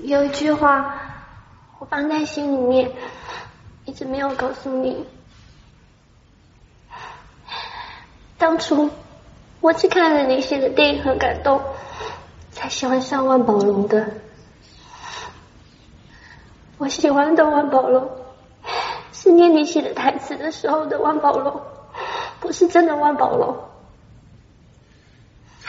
[0.02, 0.96] 有一句话，
[1.78, 2.90] 我放在心里面，
[3.84, 5.06] 一直没有告诉你。
[8.36, 8.90] 当初
[9.60, 11.62] 我只看了你写的电影很感动，
[12.50, 14.14] 才喜欢上万宝龙的。
[16.78, 18.10] 我喜欢的万宝龙，
[19.12, 21.62] 是念你写的台词的时候的万宝龙，
[22.40, 23.56] 不是真的万宝龙。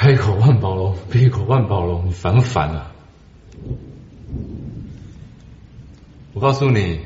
[0.05, 2.91] 开口万宝龙，闭口万宝龙，你烦不烦啊？
[6.31, 6.99] 我告诉你，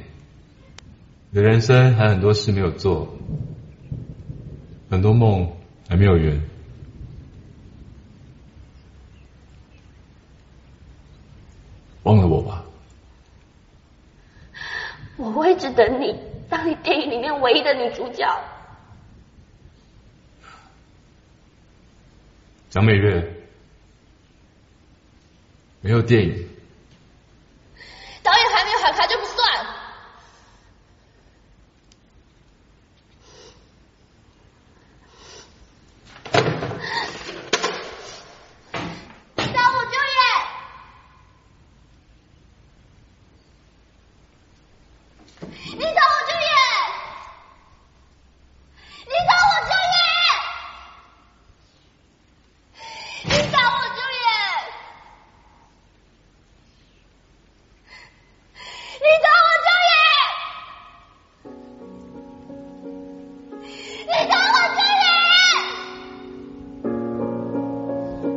[1.29, 3.07] 你的人生还有很多事没有做，
[4.89, 5.49] 很多梦
[5.87, 6.43] 还没有圆。
[12.03, 12.65] 忘了我吧。
[15.15, 16.13] 我会一直等你，
[16.49, 18.27] 当你电影里面唯一的女主角。
[22.69, 23.49] 蒋美月，
[25.81, 26.47] 没有电影，
[28.21, 29.65] 导演还没有喊卡就不算。
[39.35, 40.19] 你找我就演。
[45.75, 46.47] 你找我就演。
[49.07, 49.97] 你找我就演。
[53.25, 54.27] 你找我就演。
[59.01, 59.23] 你找我就演。
[59.23, 59.97] 你找我就演。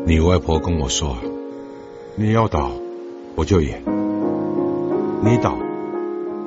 [0.05, 1.17] 你外婆跟我说，
[2.17, 2.73] 你要倒
[3.35, 3.83] 我就演，
[5.25, 5.57] 你倒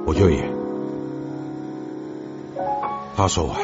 [0.06, 0.54] 我就演。
[3.16, 3.58] 她说完，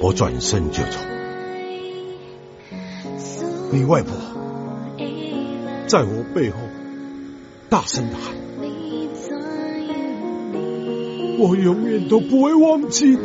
[0.00, 0.98] 我转身就走。
[3.70, 4.16] 你外婆
[5.86, 6.56] 在我背后
[7.68, 8.34] 大声的喊
[11.38, 13.16] ：“我永远都不会忘记。”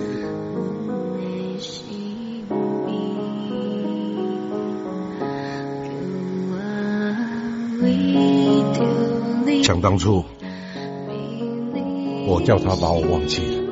[9.82, 10.24] 当初，
[12.28, 13.64] 我叫他把我忘记了，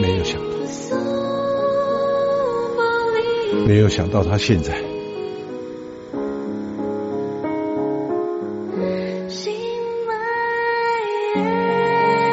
[0.00, 0.46] 没有想到，
[3.66, 4.74] 没有想到他现在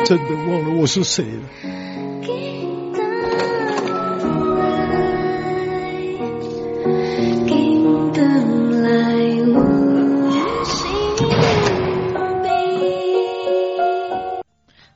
[0.05, 1.72] 真的忘了我是谁了。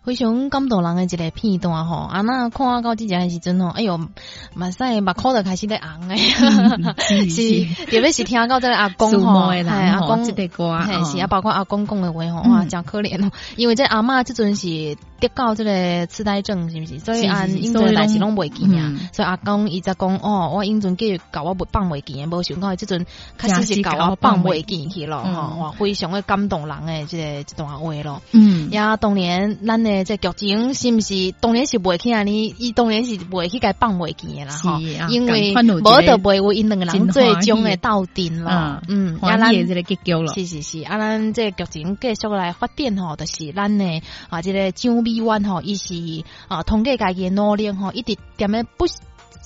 [0.08, 6.16] 非常感动人的一个片段吼，啊那看到即只的时阵吼，哎哟，目屎目眶就开始在红诶，
[7.28, 16.99] 是特别是听到这个阿公吼， 嘿阿公这个歌，嘿是啊，包括阿公讲的话吼，哇，真可怜哦，因为这阿嬷即阵是得到这个痴呆症，是不是？
[16.99, 23.05] 所以按英阵代志拢袂记啊，所以阿公伊则讲哦，我英阵继续搞我放袂记，无想到即阵
[23.38, 29.97] 确实是搞我放袂记去咯，吼，哇，非常诶感动人诶，即个一段话咯，嗯，呀，当年咱诶。
[30.07, 32.24] 这剧情是毋是当然是袂起啊？
[32.24, 48.86] 你伊当然是袂去甲放袂记诶啦，吼，因为无得袂为因两个人最终诶斗阵咯，嗯，啊，咱这个结局咯，是是是，啊，咱这剧情继续来发展吼，就是咱诶啊，即个张美婉吼，伊是啊，通过家己诶努力吼，一直踮诶不。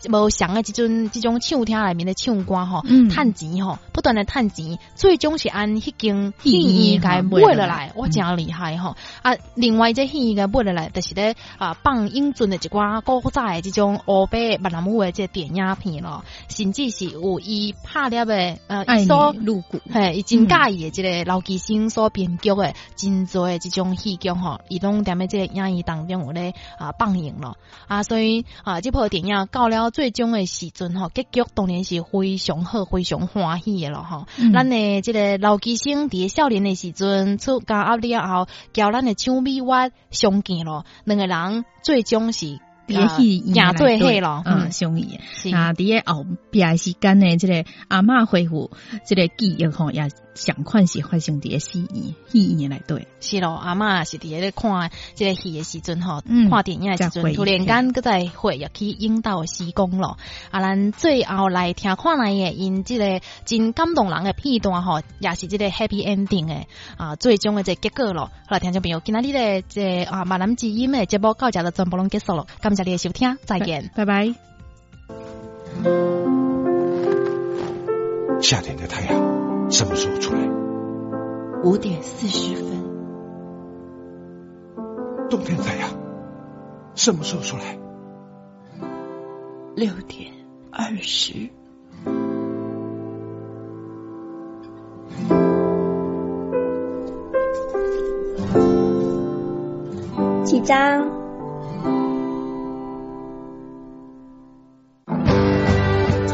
[0.10, 8.96] 无像诶，即阵即种唱厅内面的唱歌吼，趁钱吼，不断的趁钱，最终是按迄间戏院该买落来，我真厉害吼。
[9.22, 27.58] 啊，另外这戏院该买落来，就是咧啊放英俊的一寡古早诶即种欧北闽南语诶即电影片咯，甚至是有伊拍了诶呃，所入股，嘿，伊真介意诶即个老基星所编剧诶真多诶即种戏剧吼，伊拢踮咧即个影院当中有咧啊放映咯，
[27.88, 29.90] 啊，所以啊，即部电影到了。
[29.90, 34.28] 最终的时阵吼，结局当然是非常好、非常欢喜的咯吼。
[34.54, 42.60] 咱诶即个老吉星伫少年的时阵出家压了后，交咱的唱美华相见咯，两个人最终是
[42.92, 45.20] 伫戏演对戏咯，嗯，相遇。
[45.54, 48.72] 啊，伫诶后边时间呢，即个阿嬷恢复
[49.06, 53.08] 即个记忆吼，也相款是发生伫诶戏院戏院来对。
[53.20, 60.18] 是咯，阿嬷是伫咧看即个戏诶时阵吼，看电影诶时阵，突然间搁在回忆起引导时光咯。
[60.52, 66.68] 啊，咱最后来听看来诶，因即个真感动人诶片段吼，也是即个 happy ending 诶
[66.98, 68.32] 啊，最终嘅即结果咯。
[68.48, 74.34] 好啦，听众朋友，今仔日诶即个啊闽南之音诶节目到这就全部拢结束咯，感谢你嘅收听，再见，拜拜。
[78.42, 80.50] 夏天的太阳什么时候出来？
[81.64, 82.66] 五点四十分。
[85.30, 85.90] 冬天太阳，
[86.96, 87.78] 什么时候出来？
[89.76, 90.32] 六点
[90.72, 91.50] 二十。
[100.44, 101.21] 几张？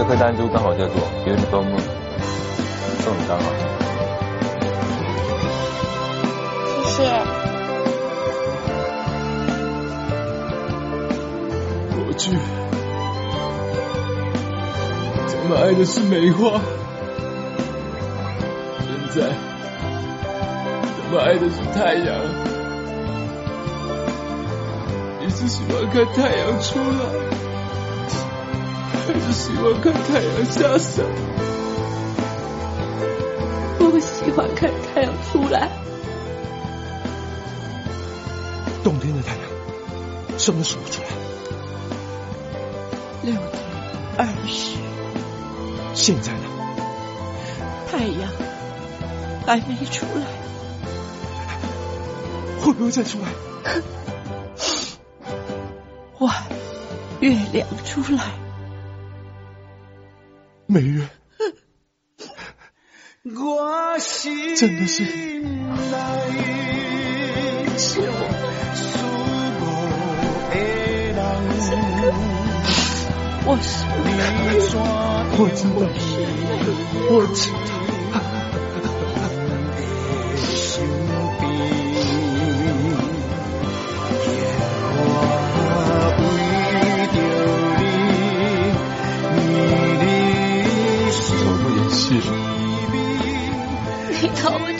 [0.09, 0.95] 这块单珠刚好叫做
[1.25, 1.81] Beautiful Moon，
[3.01, 3.43] 送你刚好。
[6.85, 7.11] 谢谢。
[11.91, 12.31] 过去
[15.27, 16.61] 咱们爱的是梅花，
[18.79, 19.27] 现在
[20.85, 22.07] 咱们爱的是太阳。
[25.19, 27.26] 你是喜欢看太阳出来，
[29.07, 31.05] 还是喜欢看太阳下山？
[33.79, 35.69] 我喜欢看太阳出来。
[38.83, 39.41] 冬天的太阳
[40.37, 41.07] 什么时候出来？
[43.23, 43.45] 六点
[44.17, 44.75] 二十。
[45.93, 46.49] 现在呢？
[47.89, 48.29] 太阳
[49.45, 50.27] 还没出来，
[52.61, 53.27] 会不会再出来？
[56.19, 56.35] 哇
[57.21, 58.23] 月亮出来，
[64.59, 65.05] 真的是。
[67.77, 68.11] 是我，
[73.45, 73.85] 我是
[75.37, 75.85] 我知道，
[77.11, 77.76] 我知道。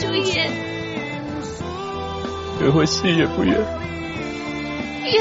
[0.00, 0.50] 朱颜
[2.58, 3.54] 对我死也不远
[5.04, 5.20] 夜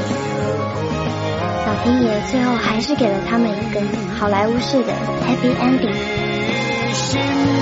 [1.66, 3.81] 老天爷最后还是给了他们一个
[4.14, 4.93] 好莱坞式的
[5.24, 7.56] happy ending。